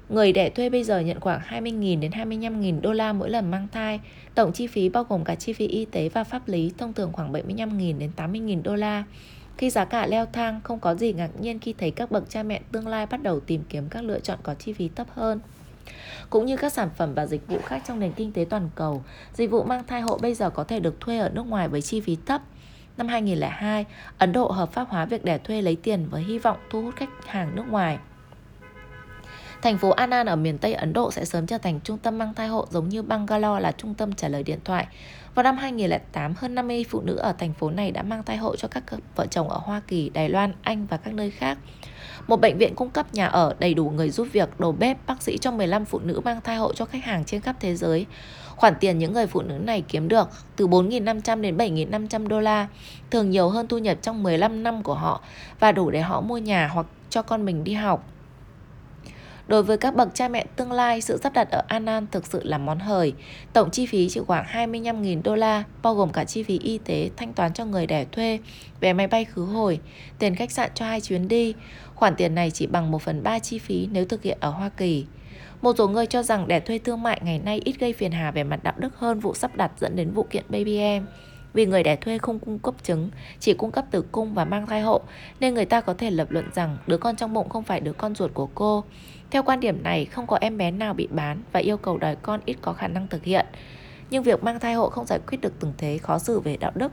[0.10, 3.68] Người đẻ thuê bây giờ nhận khoảng 20.000 đến 25.000 đô la mỗi lần mang
[3.72, 3.99] thai.
[4.36, 7.12] Tổng chi phí bao gồm cả chi phí y tế và pháp lý thông thường
[7.14, 9.04] khoảng 75.000 đến 80.000 đô la.
[9.58, 12.43] Khi giá cả leo thang, không có gì ngạc nhiên khi thấy các bậc cha
[12.43, 15.39] mẹ tương lai bắt đầu tìm kiếm các lựa chọn có chi phí thấp hơn.
[16.30, 19.04] Cũng như các sản phẩm và dịch vụ khác trong nền kinh tế toàn cầu,
[19.34, 21.82] dịch vụ mang thai hộ bây giờ có thể được thuê ở nước ngoài với
[21.82, 22.41] chi phí thấp.
[22.97, 23.86] Năm 2002,
[24.18, 26.95] Ấn Độ hợp pháp hóa việc đẻ thuê lấy tiền với hy vọng thu hút
[26.95, 27.97] khách hàng nước ngoài.
[29.64, 32.34] Thành phố Anan ở miền Tây Ấn Độ sẽ sớm trở thành trung tâm mang
[32.34, 34.88] thai hộ giống như Bangalore là trung tâm trả lời điện thoại.
[35.36, 38.55] Vào năm 2008, hơn 50 phụ nữ ở thành phố này đã mang thai hộ
[38.55, 38.84] cho các
[39.16, 41.57] vợ chồng ở Hoa Kỳ, Đài Loan, Anh và các nơi khác.
[42.28, 45.22] Một bệnh viện cung cấp nhà ở đầy đủ người giúp việc, đồ bếp, bác
[45.22, 48.05] sĩ cho 15 phụ nữ mang thai hộ cho khách hàng trên khắp thế giới.
[48.55, 52.68] Khoản tiền những người phụ nữ này kiếm được từ 4.500 đến 7.500 đô la,
[53.11, 55.22] thường nhiều hơn thu nhập trong 15 năm của họ
[55.59, 58.12] và đủ để họ mua nhà hoặc cho con mình đi học.
[59.48, 62.44] Đối với các bậc cha mẹ tương lai, sự sắp đặt ở Anan thực sự
[62.44, 63.14] là món hời.
[63.54, 67.10] Tổng chi phí chỉ khoảng 25.000 đô la, bao gồm cả chi phí y tế,
[67.18, 68.39] thanh toán cho người đẻ thuê,
[68.80, 69.80] vé máy bay khứ hồi,
[70.20, 71.54] tiền khách sạn cho hai chuyến đi.
[71.96, 74.70] Khoản tiền này chỉ bằng 1 phần 3 chi phí nếu thực hiện ở Hoa
[74.70, 75.06] Kỳ.
[75.62, 78.32] Một số người cho rằng đẻ thuê thương mại ngày nay ít gây phiền hà
[78.32, 81.06] về mặt đạo đức hơn vụ sắp đặt dẫn đến vụ kiện baby em.
[81.54, 84.68] Vì người đẻ thuê không cung cấp trứng, chỉ cung cấp tử cung và mang
[84.68, 85.02] thai hộ,
[85.39, 87.94] nên người ta có thể lập luận rằng đứa con trong bụng không phải đứa
[87.94, 88.84] con ruột của cô.
[89.34, 92.16] Theo quan điểm này, không có em bé nào bị bán và yêu cầu đòi
[92.16, 93.46] con ít có khả năng thực hiện.
[94.10, 96.72] Nhưng việc mang thai hộ không giải quyết được từng thế khó xử về đạo
[96.76, 96.92] đức.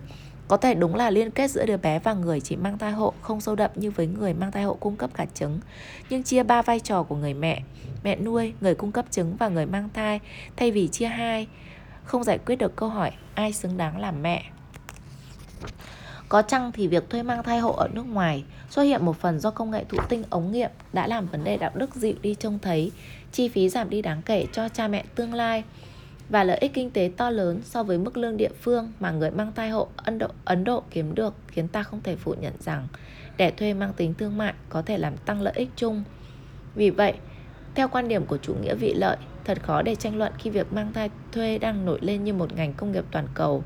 [0.48, 3.12] Có thể đúng là liên kết giữa đứa bé và người chỉ mang thai hộ
[3.20, 5.60] không sâu đậm như với người mang thai hộ cung cấp cả trứng,
[6.10, 7.62] nhưng chia ba vai trò của người mẹ,
[8.04, 10.20] mẹ nuôi, người cung cấp trứng và người mang thai
[10.56, 11.46] thay vì chia hai,
[12.04, 14.44] không giải quyết được câu hỏi ai xứng đáng làm mẹ.
[16.28, 19.38] Có chăng thì việc thuê mang thai hộ ở nước ngoài xuất hiện một phần
[19.38, 22.34] do công nghệ thụ tinh ống nghiệm đã làm vấn đề đạo đức dịu đi
[22.34, 22.92] trông thấy,
[23.32, 25.64] chi phí giảm đi đáng kể cho cha mẹ tương lai
[26.28, 29.30] và lợi ích kinh tế to lớn so với mức lương địa phương mà người
[29.30, 32.52] mang thai hộ Ấn Độ, Ấn Độ kiếm được khiến ta không thể phủ nhận
[32.60, 32.88] rằng
[33.36, 36.04] đẻ thuê mang tính thương mại có thể làm tăng lợi ích chung.
[36.74, 37.14] Vì vậy,
[37.74, 40.72] theo quan điểm của chủ nghĩa vị lợi, thật khó để tranh luận khi việc
[40.72, 43.64] mang thai thuê đang nổi lên như một ngành công nghiệp toàn cầu.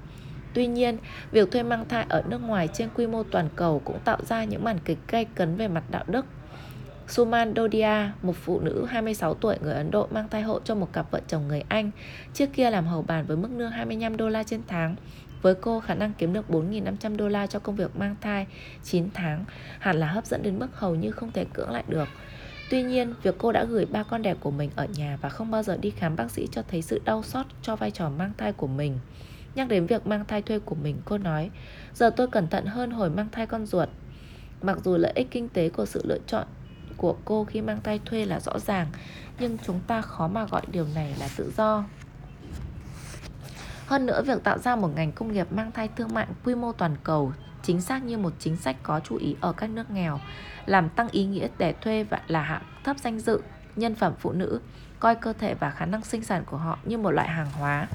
[0.54, 0.98] Tuy nhiên,
[1.30, 4.44] việc thuê mang thai ở nước ngoài trên quy mô toàn cầu cũng tạo ra
[4.44, 6.26] những màn kịch gay cấn về mặt đạo đức.
[7.08, 10.92] Suman Dodia, một phụ nữ 26 tuổi người Ấn Độ mang thai hộ cho một
[10.92, 11.90] cặp vợ chồng người Anh,
[12.34, 14.96] trước kia làm hầu bàn với mức lương 25 đô la trên tháng.
[15.42, 18.46] Với cô, khả năng kiếm được 4.500 đô la cho công việc mang thai
[18.82, 19.44] 9 tháng
[19.78, 22.08] hẳn là hấp dẫn đến mức hầu như không thể cưỡng lại được.
[22.70, 25.50] Tuy nhiên, việc cô đã gửi ba con đẻ của mình ở nhà và không
[25.50, 28.32] bao giờ đi khám bác sĩ cho thấy sự đau xót cho vai trò mang
[28.38, 28.98] thai của mình.
[29.54, 31.50] Nhắc đến việc mang thai thuê của mình, cô nói,
[31.94, 33.88] giờ tôi cẩn thận hơn hồi mang thai con ruột.
[34.62, 36.46] Mặc dù lợi ích kinh tế của sự lựa chọn
[36.96, 38.86] của cô khi mang thai thuê là rõ ràng,
[39.38, 41.84] nhưng chúng ta khó mà gọi điều này là tự do.
[43.86, 46.72] Hơn nữa, việc tạo ra một ngành công nghiệp mang thai thương mại quy mô
[46.72, 47.32] toàn cầu
[47.62, 50.20] chính xác như một chính sách có chú ý ở các nước nghèo,
[50.66, 53.40] làm tăng ý nghĩa để thuê và là hạng thấp danh dự,
[53.76, 54.60] nhân phẩm phụ nữ,
[55.00, 57.86] coi cơ thể và khả năng sinh sản của họ như một loại hàng hóa.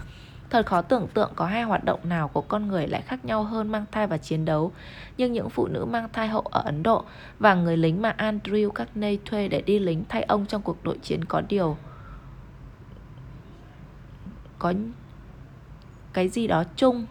[0.49, 3.43] Thật khó tưởng tượng có hai hoạt động nào của con người lại khác nhau
[3.43, 4.71] hơn mang thai và chiến đấu.
[5.17, 7.05] Nhưng những phụ nữ mang thai hậu ở Ấn Độ
[7.39, 10.97] và người lính mà Andrew Carney thuê để đi lính thay ông trong cuộc nội
[11.03, 11.77] chiến có điều,
[14.59, 14.73] có
[16.13, 17.05] cái gì đó chung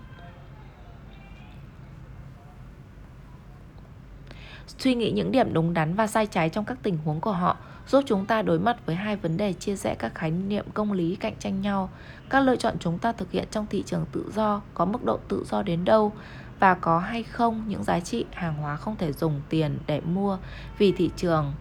[4.79, 7.57] suy nghĩ những điểm đúng đắn và sai trái trong các tình huống của họ
[7.89, 10.93] giúp chúng ta đối mặt với hai vấn đề chia rẽ các khái niệm công
[10.93, 11.91] lý cạnh tranh nhau.
[12.29, 15.19] Các lựa chọn chúng ta thực hiện trong thị trường tự do có mức độ
[15.29, 16.13] tự do đến đâu
[16.61, 20.39] và có hay không những giá trị hàng hóa không thể dùng tiền để mua
[20.79, 21.53] vì thị trường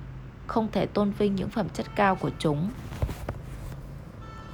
[0.48, 2.70] không thể tôn vinh những phẩm chất cao của chúng.